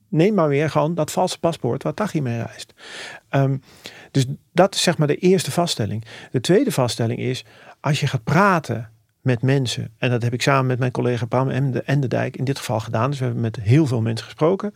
Neem 0.08 0.34
maar 0.34 0.48
weer 0.48 0.70
gewoon 0.70 0.94
dat 0.94 1.10
valse 1.10 1.38
paspoort 1.38 1.82
waar 1.82 1.94
Tachi 1.94 2.22
mee 2.22 2.42
reist. 2.42 2.74
Ehm, 3.28 3.56
dus 4.10 4.26
dat 4.52 4.74
is 4.74 4.82
zeg 4.82 4.98
maar 4.98 5.06
de 5.06 5.16
eerste 5.16 5.50
vaststelling. 5.50 6.04
De 6.30 6.40
tweede 6.40 6.72
vaststelling 6.72 7.18
is, 7.18 7.44
als 7.80 8.00
je 8.00 8.06
gaat 8.06 8.24
praten 8.24 8.91
met 9.22 9.42
mensen, 9.42 9.94
en 9.98 10.10
dat 10.10 10.22
heb 10.22 10.32
ik 10.32 10.42
samen 10.42 10.66
met 10.66 10.78
mijn 10.78 10.90
collega 10.90 11.26
Bram 11.26 11.50
en 11.84 12.00
de 12.00 12.08
Dijk 12.08 12.36
in 12.36 12.44
dit 12.44 12.58
geval 12.58 12.80
gedaan, 12.80 13.10
dus 13.10 13.18
we 13.18 13.24
hebben 13.24 13.42
met 13.42 13.56
heel 13.56 13.86
veel 13.86 14.00
mensen 14.00 14.24
gesproken, 14.26 14.72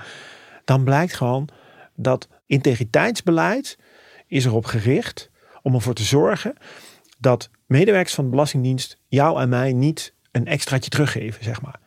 dan 0.64 0.84
blijkt 0.84 1.14
gewoon 1.14 1.48
dat 1.94 2.28
integriteitsbeleid 2.46 3.78
is 4.26 4.44
erop 4.44 4.64
gericht 4.64 5.30
om 5.62 5.74
ervoor 5.74 5.94
te 5.94 6.02
zorgen 6.02 6.54
dat 7.18 7.50
medewerkers 7.66 8.14
van 8.14 8.24
de 8.24 8.30
Belastingdienst 8.30 8.98
jou 9.08 9.40
en 9.40 9.48
mij 9.48 9.72
niet 9.72 10.14
een 10.32 10.46
extraatje 10.46 10.90
teruggeven, 10.90 11.44
zeg 11.44 11.60
maar. 11.62 11.80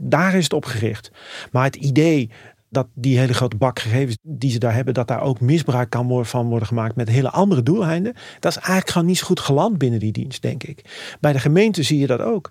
daar 0.00 0.34
is 0.34 0.44
het 0.44 0.52
op 0.52 0.64
gericht. 0.64 1.10
Maar 1.50 1.64
het 1.64 1.76
idee 1.76 2.30
dat 2.72 2.86
die 2.94 3.18
hele 3.18 3.34
grote 3.34 3.56
bak 3.56 3.78
gegevens 3.78 4.18
die 4.22 4.50
ze 4.50 4.58
daar 4.58 4.74
hebben, 4.74 4.94
dat 4.94 5.08
daar 5.08 5.20
ook 5.20 5.40
misbruik 5.40 5.90
kan 5.90 6.06
worden, 6.06 6.26
van 6.26 6.48
worden 6.48 6.68
gemaakt 6.68 6.96
met 6.96 7.08
hele 7.08 7.30
andere 7.30 7.62
doeleinden, 7.62 8.14
dat 8.40 8.52
is 8.52 8.56
eigenlijk 8.56 8.90
gewoon 8.90 9.06
niet 9.06 9.18
zo 9.18 9.26
goed 9.26 9.40
geland 9.40 9.78
binnen 9.78 10.00
die 10.00 10.12
dienst, 10.12 10.42
denk 10.42 10.62
ik. 10.62 10.84
Bij 11.20 11.32
de 11.32 11.38
gemeente 11.38 11.82
zie 11.82 11.98
je 11.98 12.06
dat 12.06 12.20
ook. 12.20 12.50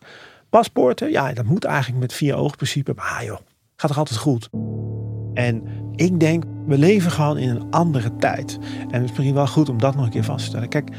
Paspoorten, 0.49 1.11
ja, 1.11 1.33
dat 1.33 1.45
moet 1.45 1.63
eigenlijk 1.63 1.99
met 1.99 2.13
vier 2.13 2.35
oogprincipe, 2.35 2.93
maar 2.95 3.17
ah, 3.19 3.23
joh, 3.23 3.39
gaat 3.75 3.89
toch 3.89 3.97
altijd 3.97 4.19
goed. 4.19 4.49
En 5.33 5.63
ik 5.95 6.19
denk, 6.19 6.43
we 6.67 6.77
leven 6.77 7.11
gewoon 7.11 7.37
in 7.37 7.49
een 7.49 7.71
andere 7.71 8.15
tijd. 8.15 8.59
En 8.79 8.93
het 8.93 9.03
is 9.03 9.09
misschien 9.09 9.33
wel 9.33 9.47
goed 9.47 9.69
om 9.69 9.77
dat 9.79 9.95
nog 9.95 10.05
een 10.05 10.11
keer 10.11 10.23
vast 10.23 10.43
te 10.43 10.49
stellen. 10.49 10.69
Kijk, 10.69 10.89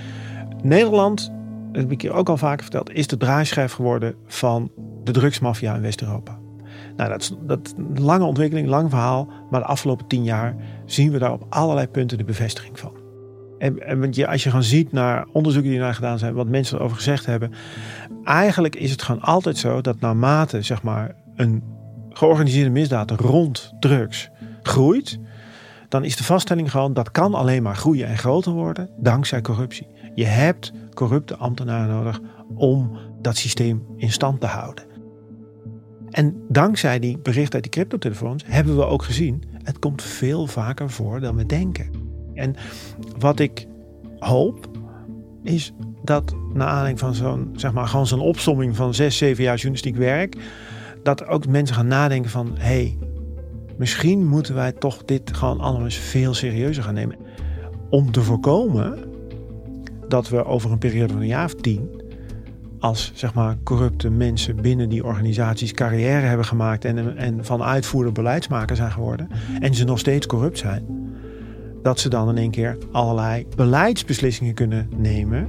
Nederland, 0.62 1.32
dat 1.72 1.82
heb 1.82 1.92
ik 1.92 2.02
hier 2.02 2.12
ook 2.12 2.28
al 2.28 2.36
vaker 2.36 2.62
verteld, 2.62 2.90
is 2.90 3.06
de 3.06 3.16
draaischijf 3.16 3.72
geworden 3.72 4.14
van 4.26 4.70
de 5.04 5.12
drugsmafia 5.12 5.74
in 5.74 5.82
West-Europa. 5.82 6.41
Nou, 7.02 7.14
dat 7.14 7.22
is, 7.22 7.32
dat 7.40 7.74
een 7.76 8.02
lange 8.02 8.24
ontwikkeling, 8.24 8.68
lang 8.68 8.90
verhaal. 8.90 9.28
Maar 9.50 9.60
de 9.60 9.66
afgelopen 9.66 10.06
tien 10.06 10.24
jaar 10.24 10.54
zien 10.84 11.10
we 11.10 11.18
daar 11.18 11.32
op 11.32 11.46
allerlei 11.48 11.86
punten 11.86 12.18
de 12.18 12.24
bevestiging 12.24 12.78
van. 12.78 12.92
En, 13.58 13.86
en 13.86 14.08
je, 14.10 14.26
als 14.26 14.42
je 14.42 14.48
gewoon 14.48 14.64
ziet 14.64 14.92
naar 14.92 15.26
onderzoeken 15.32 15.70
die 15.70 15.80
naar 15.80 15.94
gedaan 15.94 16.18
zijn, 16.18 16.34
wat 16.34 16.48
mensen 16.48 16.78
erover 16.78 16.96
gezegd 16.96 17.26
hebben. 17.26 17.52
Eigenlijk 18.24 18.76
is 18.76 18.90
het 18.90 19.02
gewoon 19.02 19.20
altijd 19.20 19.56
zo 19.58 19.80
dat 19.80 20.00
naarmate 20.00 20.62
zeg 20.62 20.82
maar, 20.82 21.14
een 21.36 21.62
georganiseerde 22.10 22.70
misdaad 22.70 23.10
rond 23.10 23.72
drugs 23.80 24.30
groeit, 24.62 25.18
dan 25.88 26.04
is 26.04 26.16
de 26.16 26.24
vaststelling 26.24 26.70
gewoon 26.70 26.92
dat 26.92 27.10
kan 27.10 27.34
alleen 27.34 27.62
maar 27.62 27.76
groeien 27.76 28.06
en 28.06 28.18
groter 28.18 28.52
worden 28.52 28.90
dankzij 28.96 29.40
corruptie. 29.40 29.86
Je 30.14 30.24
hebt 30.24 30.72
corrupte 30.94 31.36
ambtenaren 31.36 31.94
nodig 31.94 32.20
om 32.54 32.98
dat 33.20 33.36
systeem 33.36 33.86
in 33.96 34.12
stand 34.12 34.40
te 34.40 34.46
houden. 34.46 34.91
En 36.12 36.44
dankzij 36.48 36.98
die 36.98 37.18
berichten 37.18 37.54
uit 37.54 37.62
die 37.62 37.72
cryptotelefoons 37.72 38.44
hebben 38.46 38.76
we 38.76 38.84
ook 38.84 39.02
gezien, 39.02 39.42
het 39.62 39.78
komt 39.78 40.02
veel 40.02 40.46
vaker 40.46 40.90
voor 40.90 41.20
dan 41.20 41.36
we 41.36 41.46
denken. 41.46 41.90
En 42.34 42.54
wat 43.18 43.38
ik 43.38 43.66
hoop 44.18 44.70
is 45.42 45.72
dat 46.02 46.34
na 46.54 46.66
aanleiding 46.66 46.98
van 46.98 47.14
zo'n, 47.14 47.52
zeg 47.56 47.72
maar, 47.72 47.86
gewoon 47.86 48.06
zo'n 48.06 48.20
opsomming 48.20 48.76
van 48.76 48.94
zes, 48.94 49.16
zeven 49.16 49.42
jaar 49.42 49.54
journalistiek 49.54 49.96
werk, 49.96 50.36
dat 51.02 51.26
ook 51.26 51.46
mensen 51.46 51.76
gaan 51.76 51.86
nadenken 51.86 52.30
van, 52.30 52.50
hé, 52.54 52.64
hey, 52.64 52.98
misschien 53.76 54.26
moeten 54.26 54.54
wij 54.54 54.72
toch 54.72 55.04
dit 55.04 55.36
gewoon 55.36 55.60
allemaal 55.60 55.84
eens 55.84 55.96
veel 55.96 56.34
serieuzer 56.34 56.82
gaan 56.82 56.94
nemen. 56.94 57.16
Om 57.90 58.12
te 58.12 58.22
voorkomen 58.22 58.98
dat 60.08 60.28
we 60.28 60.44
over 60.44 60.72
een 60.72 60.78
periode 60.78 61.12
van 61.12 61.22
een 61.22 61.28
jaar 61.28 61.44
of 61.44 61.54
tien 61.54 62.01
als 62.82 63.12
zeg 63.14 63.34
maar, 63.34 63.56
corrupte 63.64 64.10
mensen 64.10 64.56
binnen 64.56 64.88
die 64.88 65.04
organisaties 65.04 65.72
carrière 65.72 66.26
hebben 66.26 66.46
gemaakt 66.46 66.84
en, 66.84 67.16
en 67.16 67.44
van 67.44 67.62
uitvoerder 67.62 68.12
beleidsmaker 68.12 68.76
zijn 68.76 68.90
geworden 68.90 69.28
en 69.60 69.74
ze 69.74 69.84
nog 69.84 69.98
steeds 69.98 70.26
corrupt 70.26 70.58
zijn, 70.58 70.84
dat 71.82 72.00
ze 72.00 72.08
dan 72.08 72.28
in 72.28 72.36
één 72.36 72.50
keer 72.50 72.78
allerlei 72.92 73.46
beleidsbeslissingen 73.56 74.54
kunnen 74.54 74.88
nemen 74.96 75.48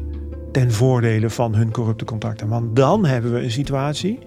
ten 0.51 0.71
voordele 0.71 1.29
van 1.29 1.55
hun 1.55 1.71
corrupte 1.71 2.05
contacten. 2.05 2.47
Want 2.47 2.75
dan 2.75 3.05
hebben 3.05 3.33
we 3.33 3.43
een 3.43 3.51
situatie 3.51 4.19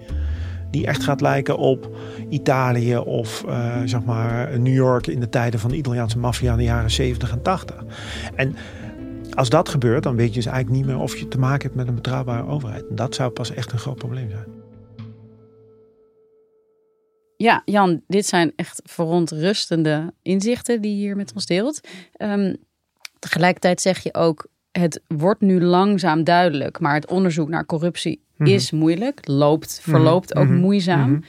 die 0.71 0.87
echt 0.87 1.03
gaat 1.03 1.21
lijken 1.21 1.57
op 1.57 1.89
Italië 2.29 2.97
of 2.97 3.43
uh, 3.47 3.75
zeg 3.85 4.03
maar 4.03 4.59
New 4.59 4.73
York 4.73 5.07
in 5.07 5.19
de 5.19 5.29
tijden 5.29 5.59
van 5.59 5.69
de 5.69 5.77
Italiaanse 5.77 6.19
maffia 6.19 6.51
in 6.51 6.57
de 6.57 6.63
jaren 6.63 6.91
70 6.91 7.31
en 7.31 7.41
80. 7.41 7.83
En 8.35 8.55
als 9.37 9.49
dat 9.49 9.69
gebeurt, 9.69 10.03
dan 10.03 10.15
weet 10.15 10.27
je 10.27 10.33
dus 10.33 10.45
eigenlijk 10.45 10.75
niet 10.75 10.85
meer 10.85 11.01
of 11.03 11.17
je 11.17 11.27
te 11.27 11.39
maken 11.39 11.61
hebt 11.61 11.75
met 11.75 11.87
een 11.87 11.95
betrouwbare 11.95 12.47
overheid. 12.47 12.87
En 12.87 12.95
dat 12.95 13.15
zou 13.15 13.31
pas 13.31 13.53
echt 13.53 13.71
een 13.71 13.79
groot 13.79 13.97
probleem 13.97 14.29
zijn. 14.29 14.45
Ja, 17.35 17.61
Jan, 17.65 18.01
dit 18.07 18.25
zijn 18.25 18.53
echt 18.55 18.81
verontrustende 18.83 20.13
inzichten 20.21 20.81
die 20.81 20.91
je 20.91 20.97
hier 20.97 21.15
met 21.15 21.33
ons 21.33 21.45
deelt. 21.45 21.87
Um, 22.17 22.57
tegelijkertijd 23.19 23.81
zeg 23.81 23.99
je 23.99 24.13
ook, 24.13 24.47
het 24.71 25.01
wordt 25.07 25.41
nu 25.41 25.61
langzaam 25.61 26.23
duidelijk, 26.23 26.79
maar 26.79 26.93
het 26.93 27.09
onderzoek 27.09 27.49
naar 27.49 27.65
corruptie 27.65 28.25
mhm. 28.37 28.49
is 28.49 28.71
moeilijk, 28.71 29.27
loopt, 29.27 29.79
verloopt 29.81 30.35
ook 30.35 30.47
mhm. 30.47 30.57
moeizaam. 30.57 31.11
Mhm. 31.11 31.21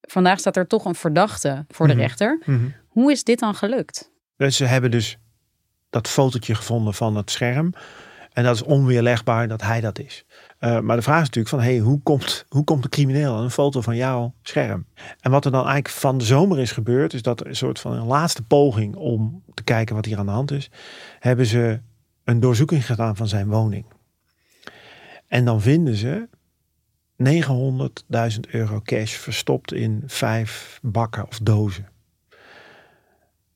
Vandaag 0.00 0.38
staat 0.38 0.56
er 0.56 0.66
toch 0.66 0.84
een 0.84 0.94
verdachte 0.94 1.64
voor 1.68 1.86
de 1.86 1.94
rechter. 1.94 2.42
Hoe 2.88 3.12
is 3.12 3.24
dit 3.24 3.38
dan 3.38 3.54
gelukt? 3.54 4.10
Ze 4.48 4.64
hebben 4.64 4.90
dus 4.90 5.18
dat 5.94 6.08
fotootje 6.08 6.54
gevonden 6.54 6.94
van 6.94 7.16
het 7.16 7.30
scherm. 7.30 7.72
En 8.32 8.44
dat 8.44 8.54
is 8.54 8.62
onweerlegbaar 8.62 9.48
dat 9.48 9.62
hij 9.62 9.80
dat 9.80 9.98
is. 9.98 10.24
Uh, 10.60 10.80
maar 10.80 10.96
de 10.96 11.02
vraag 11.02 11.20
is 11.20 11.26
natuurlijk 11.26 11.48
van, 11.48 11.60
hey, 11.60 11.78
hoe, 11.78 12.00
komt, 12.02 12.44
hoe 12.48 12.64
komt 12.64 12.82
de 12.82 12.88
crimineel 12.88 13.36
aan 13.36 13.42
een 13.42 13.50
foto 13.50 13.80
van 13.80 13.96
jouw 13.96 14.34
scherm? 14.42 14.86
En 15.20 15.30
wat 15.30 15.44
er 15.44 15.50
dan 15.50 15.66
eigenlijk 15.66 15.94
van 15.94 16.18
de 16.18 16.24
zomer 16.24 16.58
is 16.58 16.72
gebeurd, 16.72 17.12
is 17.12 17.22
dat 17.22 17.46
een 17.46 17.56
soort 17.56 17.80
van 17.80 17.92
een 17.92 18.06
laatste 18.06 18.42
poging 18.42 18.96
om 18.96 19.42
te 19.54 19.62
kijken 19.62 19.94
wat 19.94 20.04
hier 20.04 20.18
aan 20.18 20.26
de 20.26 20.32
hand 20.32 20.50
is, 20.50 20.70
hebben 21.18 21.46
ze 21.46 21.80
een 22.24 22.40
doorzoeking 22.40 22.86
gedaan 22.86 23.16
van 23.16 23.28
zijn 23.28 23.48
woning. 23.48 23.84
En 25.26 25.44
dan 25.44 25.60
vinden 25.60 25.96
ze 25.96 26.28
900.000 28.34 28.40
euro 28.50 28.80
cash 28.84 29.14
verstopt 29.14 29.72
in 29.72 30.02
vijf 30.06 30.78
bakken 30.82 31.26
of 31.26 31.38
dozen. 31.38 31.88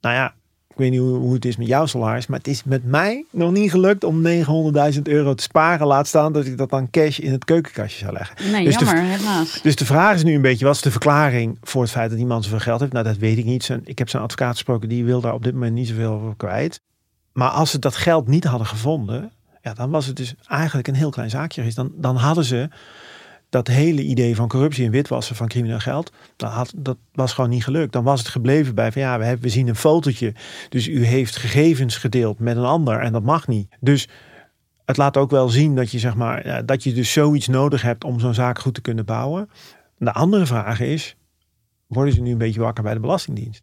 Nou 0.01 0.15
ja, 0.15 0.35
weet 0.79 0.91
niet 0.91 1.01
hoe, 1.01 1.35
het 1.35 1.45
is 1.45 1.57
met 1.57 1.67
jouw 1.67 1.87
salaris, 1.87 2.27
maar 2.27 2.39
het 2.39 2.49
is 2.49 2.65
met 2.65 2.85
mij 2.85 3.25
nog 3.31 3.53
niet 3.53 3.71
gelukt 3.71 4.05
om 4.05 4.27
900.000 4.27 5.03
euro 5.03 5.35
te 5.35 5.43
sparen. 5.43 5.87
Laat 5.87 6.07
staan 6.07 6.33
dat 6.33 6.47
ik 6.47 6.59
dat 6.59 6.71
dan 6.71 6.91
cash 6.91 7.19
in 7.19 7.33
het 7.33 7.45
keukenkastje 7.45 7.99
zou 7.99 8.13
leggen. 8.13 8.51
Nee, 8.53 8.65
dus 8.65 8.75
jammer, 8.75 8.95
de, 8.95 9.01
helaas. 9.01 9.63
Dus 9.63 9.77
de 9.77 9.85
vraag 9.85 10.15
is 10.15 10.25
nu 10.25 10.35
een 10.35 10.43
beetje, 10.43 10.65
wat 10.65 10.75
is 10.75 10.83
de 10.83 10.91
verklaring 10.91 11.59
voor 11.63 11.83
het 11.83 11.91
feit 11.91 12.09
dat 12.09 12.19
die 12.19 12.27
man 12.27 12.43
zoveel 12.43 12.59
geld 12.59 12.81
heeft? 12.81 12.93
Nou, 12.93 13.05
dat 13.05 13.17
weet 13.17 13.39
ik 13.39 13.45
niet. 13.45 13.71
Ik 13.85 13.99
heb 13.99 14.09
zijn 14.09 14.23
advocaat 14.23 14.53
gesproken, 14.53 14.89
die 14.89 15.05
wil 15.05 15.21
daar 15.21 15.35
op 15.35 15.45
dit 15.45 15.53
moment 15.53 15.75
niet 15.75 15.89
zoveel 15.89 16.13
over 16.13 16.37
kwijt. 16.37 16.81
Maar 17.33 17.51
als 17.51 17.71
ze 17.71 17.79
dat 17.79 17.97
geld 17.97 18.29
niet 18.29 18.45
hadden 18.45 18.67
gevonden, 18.67 19.33
ja, 19.63 19.75
dan 19.75 19.91
was 19.91 20.07
het 20.07 20.17
dus 20.17 20.35
eigenlijk 20.47 20.89
een 20.89 20.95
heel 20.95 21.11
klein 21.11 21.31
zaakje 21.31 21.61
geweest. 21.61 21.77
Dan, 21.77 21.93
dan 21.97 22.17
hadden 22.17 22.45
ze 22.45 22.69
dat 23.49 23.67
hele 23.67 24.03
idee 24.03 24.37
van 24.37 24.49
corruptie 24.49 24.85
en 24.85 24.91
witwassen 24.91 25.37
van 25.37 25.49
crimineel 25.49 25.79
geld, 25.79 26.13
dat, 26.37 26.51
had, 26.51 26.73
dat 26.77 26.97
was 27.13 27.33
gewoon 27.33 27.51
niet 27.51 27.65
gelukt. 27.65 27.93
Dan 27.93 28.05
was 28.05 28.19
het 28.21 28.29
gebleven 28.29 28.75
bij 28.75 28.93
van 28.93 29.03
ja, 29.03 29.19
we, 29.19 29.25
hebben, 29.25 29.45
we 29.45 29.51
zien 29.51 29.69
een 29.69 29.77
fotootje. 29.77 30.35
Dus 30.69 30.89
u 30.89 31.05
heeft 31.05 31.37
gegevens 31.37 31.97
gedeeld 31.97 32.39
met 32.39 32.57
een 32.57 32.65
ander 32.65 33.01
en 33.01 33.13
dat 33.13 33.23
mag 33.23 33.49
niet. 33.49 33.77
Dus 33.81 34.09
het 34.85 34.97
laat 34.97 35.17
ook 35.17 35.31
wel 35.31 35.49
zien 35.49 35.75
dat 35.75 35.91
je 35.91 35.99
zeg 35.99 36.15
maar, 36.15 36.67
dat 36.67 36.83
je 36.83 36.93
dus 36.93 37.13
zoiets 37.13 37.49
nodig 37.49 37.83
hebt 37.83 38.05
om 38.05 38.21
zo'n 38.21 38.35
zaak 38.35 38.59
goed 38.59 38.75
te 38.75 38.81
kunnen 38.81 39.05
bouwen. 39.05 39.51
De 39.99 40.13
andere 40.13 40.47
vraag 40.47 40.81
is, 40.81 41.17
worden 41.87 42.15
ze 42.15 42.21
nu 42.21 42.31
een 42.31 42.39
beetje 42.39 42.61
wakker 42.61 42.83
bij 42.83 42.95
de 42.95 43.01
Belastingdienst? 43.01 43.63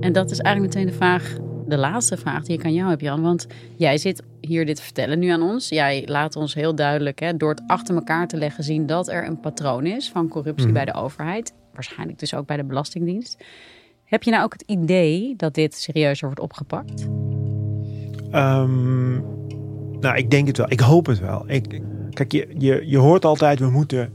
En 0.00 0.12
dat 0.12 0.30
is 0.30 0.38
eigenlijk 0.38 0.74
meteen 0.74 0.90
de 0.90 0.96
vraag 0.96 1.36
de 1.72 1.78
laatste 1.78 2.16
vraag 2.16 2.42
die 2.44 2.58
ik 2.58 2.64
aan 2.64 2.74
jou 2.74 2.90
heb, 2.90 3.00
Jan. 3.00 3.22
Want 3.22 3.46
jij 3.76 3.98
zit 3.98 4.22
hier 4.40 4.66
dit 4.66 4.76
te 4.76 4.82
vertellen 4.82 5.18
nu 5.18 5.28
aan 5.28 5.42
ons. 5.42 5.68
Jij 5.68 6.02
laat 6.06 6.36
ons 6.36 6.54
heel 6.54 6.74
duidelijk, 6.74 7.20
hè, 7.20 7.36
door 7.36 7.50
het 7.50 7.62
achter 7.66 7.94
elkaar 7.94 8.28
te 8.28 8.36
leggen, 8.36 8.64
zien 8.64 8.86
dat 8.86 9.08
er 9.08 9.26
een 9.26 9.40
patroon 9.40 9.86
is 9.86 10.10
van 10.10 10.28
corruptie 10.28 10.66
mhm. 10.66 10.74
bij 10.74 10.84
de 10.84 10.94
overheid. 10.94 11.52
Waarschijnlijk 11.72 12.18
dus 12.18 12.34
ook 12.34 12.46
bij 12.46 12.56
de 12.56 12.64
Belastingdienst. 12.64 13.44
Heb 14.04 14.22
je 14.22 14.30
nou 14.30 14.44
ook 14.44 14.52
het 14.52 14.62
idee 14.66 15.34
dat 15.36 15.54
dit 15.54 15.74
serieuzer 15.74 16.26
wordt 16.26 16.40
opgepakt? 16.40 17.02
Um, 18.34 19.24
nou, 20.00 20.16
ik 20.16 20.30
denk 20.30 20.46
het 20.46 20.56
wel. 20.56 20.70
Ik 20.70 20.80
hoop 20.80 21.06
het 21.06 21.20
wel. 21.20 21.44
Ik, 21.46 21.80
kijk, 22.10 22.32
je, 22.32 22.48
je, 22.58 22.82
je 22.86 22.98
hoort 22.98 23.24
altijd, 23.24 23.58
we 23.58 23.70
moeten 23.70 24.12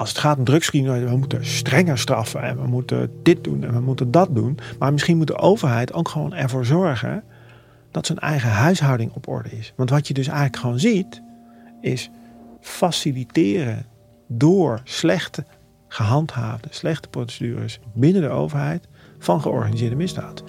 als 0.00 0.08
het 0.08 0.18
gaat 0.18 0.38
om 0.38 0.44
drugscreening, 0.44 1.08
we 1.08 1.16
moeten 1.16 1.46
strenger 1.46 1.98
straffen 1.98 2.42
en 2.42 2.56
we 2.56 2.66
moeten 2.66 3.10
dit 3.22 3.44
doen 3.44 3.64
en 3.64 3.72
we 3.72 3.80
moeten 3.80 4.10
dat 4.10 4.34
doen. 4.34 4.58
Maar 4.78 4.92
misschien 4.92 5.16
moet 5.16 5.26
de 5.26 5.36
overheid 5.36 5.92
ook 5.92 6.08
gewoon 6.08 6.34
ervoor 6.34 6.64
zorgen 6.64 7.22
dat 7.90 8.06
zijn 8.06 8.18
eigen 8.18 8.48
huishouding 8.48 9.12
op 9.12 9.28
orde 9.28 9.50
is. 9.50 9.72
Want 9.76 9.90
wat 9.90 10.08
je 10.08 10.14
dus 10.14 10.26
eigenlijk 10.26 10.56
gewoon 10.56 10.78
ziet, 10.78 11.22
is 11.80 12.10
faciliteren 12.60 13.86
door 14.26 14.80
slechte 14.84 15.44
gehandhaafde, 15.88 16.68
slechte 16.70 17.08
procedures 17.08 17.80
binnen 17.92 18.22
de 18.22 18.28
overheid 18.28 18.88
van 19.18 19.40
georganiseerde 19.40 19.96
misdaad. 19.96 20.42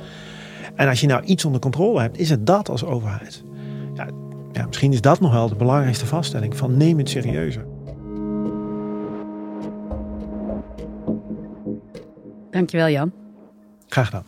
En 0.75 0.87
als 0.87 1.01
je 1.01 1.07
nou 1.07 1.23
iets 1.23 1.45
onder 1.45 1.61
controle 1.61 2.01
hebt, 2.01 2.17
is 2.17 2.29
het 2.29 2.45
dat 2.45 2.69
als 2.69 2.83
overheid. 2.83 3.43
Ja, 3.93 4.07
ja, 4.51 4.65
misschien 4.65 4.93
is 4.93 5.01
dat 5.01 5.19
nog 5.19 5.31
wel 5.31 5.49
de 5.49 5.55
belangrijkste 5.55 6.05
vaststelling 6.05 6.57
van 6.57 6.77
neem 6.77 6.97
het 6.97 7.09
serieuzer. 7.09 7.70
Dankjewel 12.51 12.89
Jan. 12.89 13.13
Graag 13.87 14.05
gedaan. 14.05 14.25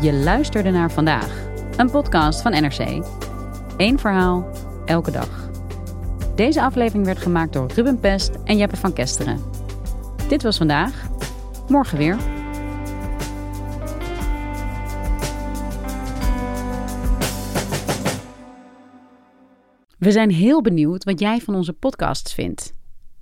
Je 0.00 0.12
luisterde 0.12 0.70
naar 0.70 0.90
vandaag, 0.90 1.46
een 1.76 1.90
podcast 1.90 2.42
van 2.42 2.52
NRC. 2.52 3.04
Eén 3.76 3.98
verhaal, 3.98 4.48
elke 4.84 5.10
dag. 5.10 5.50
Deze 6.34 6.62
aflevering 6.62 7.04
werd 7.06 7.18
gemaakt 7.18 7.52
door 7.52 7.72
Ruben 7.72 8.00
Pest 8.00 8.30
en 8.44 8.56
Jeppe 8.56 8.76
van 8.76 8.92
Kesteren. 8.92 9.40
Dit 10.28 10.42
was 10.42 10.56
vandaag. 10.56 11.08
Morgen 11.68 11.98
weer. 11.98 12.16
We 19.98 20.10
zijn 20.10 20.30
heel 20.30 20.62
benieuwd 20.62 21.04
wat 21.04 21.20
jij 21.20 21.40
van 21.40 21.54
onze 21.54 21.72
podcasts 21.72 22.34
vindt. 22.34 22.74